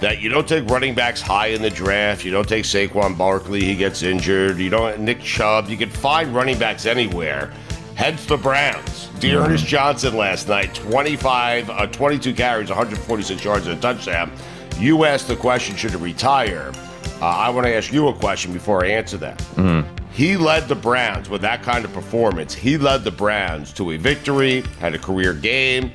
[0.00, 2.24] that you don't take running backs high in the draft.
[2.24, 4.58] You don't take Saquon Barkley; he gets injured.
[4.58, 5.68] You don't Nick Chubb.
[5.68, 7.52] You can find running backs anywhere.
[7.94, 9.08] Hence the Browns.
[9.18, 9.68] D'Ernest mm.
[9.68, 14.30] Johnson last night, 25, uh, 22 carries, 146 yards, and a touchdown.
[14.78, 16.72] You asked the question, should he retire?
[17.20, 19.38] Uh, I want to ask you a question before I answer that.
[19.56, 19.88] Mm-hmm.
[20.12, 22.54] He led the Browns with that kind of performance.
[22.54, 25.92] He led the Browns to a victory, had a career game,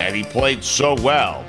[0.00, 1.44] and he played so well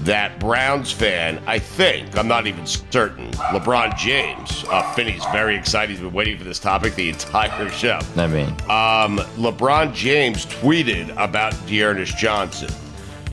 [0.00, 5.90] that Browns fan, I think, I'm not even certain, LeBron James, uh, Finney's very excited.
[5.90, 7.98] He's been waiting for this topic the entire show.
[8.16, 12.68] I mean, Um, LeBron James tweeted about D'Ernest Johnson.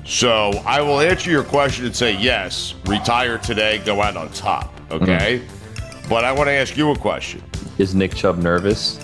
[0.06, 4.74] So I will answer your question and say yes, retire today, go out on top.
[4.92, 5.40] Okay.
[5.40, 6.10] Mm-hmm.
[6.10, 7.42] But I want to ask you a question.
[7.78, 9.00] is Nick Chubb nervous?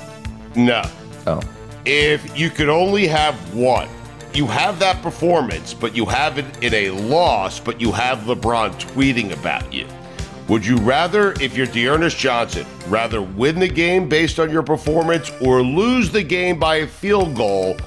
[0.55, 0.83] No.
[1.25, 1.41] Oh,
[1.85, 3.87] If you could only have one,
[4.33, 8.73] you have that performance, but you have it in a loss, but you have LeBron
[8.79, 9.87] tweeting about you.
[10.49, 15.31] Would you rather, if you're D'Ernest Johnson, rather win the game based on your performance
[15.41, 17.77] or lose the game by a field goal,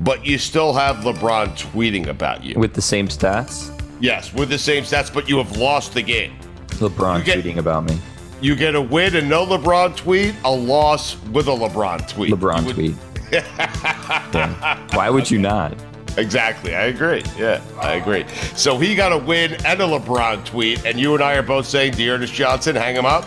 [0.00, 2.54] but you still have LeBron tweeting about you?
[2.58, 3.70] with the same stats,
[4.00, 6.32] Yes, with the same stats, but you have lost the game.
[6.80, 7.98] LeBron get- tweeting about me.
[8.40, 12.32] You get a win and no LeBron tweet, a loss with a LeBron tweet.
[12.34, 12.94] LeBron would- tweet.
[13.32, 14.78] Yeah.
[14.94, 15.74] Why would you not?
[16.18, 16.74] Exactly.
[16.74, 17.22] I agree.
[17.38, 18.26] Yeah, I agree.
[18.56, 21.66] So he got a win and a LeBron tweet, and you and I are both
[21.66, 23.24] saying D'Ernest Johnson, hang him up.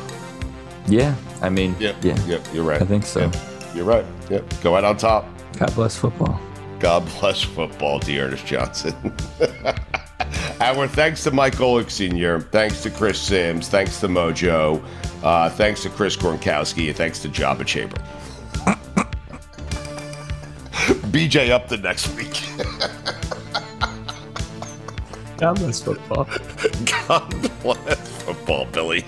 [0.88, 1.96] Yeah, I mean, Yep.
[2.04, 2.48] yeah, Yep.
[2.54, 2.82] You're right.
[2.82, 3.22] I think so.
[3.22, 3.36] Yep,
[3.74, 4.06] You're right.
[4.30, 4.54] Yep.
[4.62, 5.26] Go out on top.
[5.58, 6.40] God bless football.
[6.86, 8.94] God bless football, D'Ernest Johnson.
[10.62, 14.86] Our thanks to Mike Golic Sr., thanks to Chris Simms, thanks to Mojo,
[15.24, 17.98] uh, thanks to Chris Gronkowski, and thanks to Joba Chamber.
[21.10, 22.44] BJ up the next week.
[25.38, 26.26] God bless football.
[27.08, 29.04] God bless football, Billy.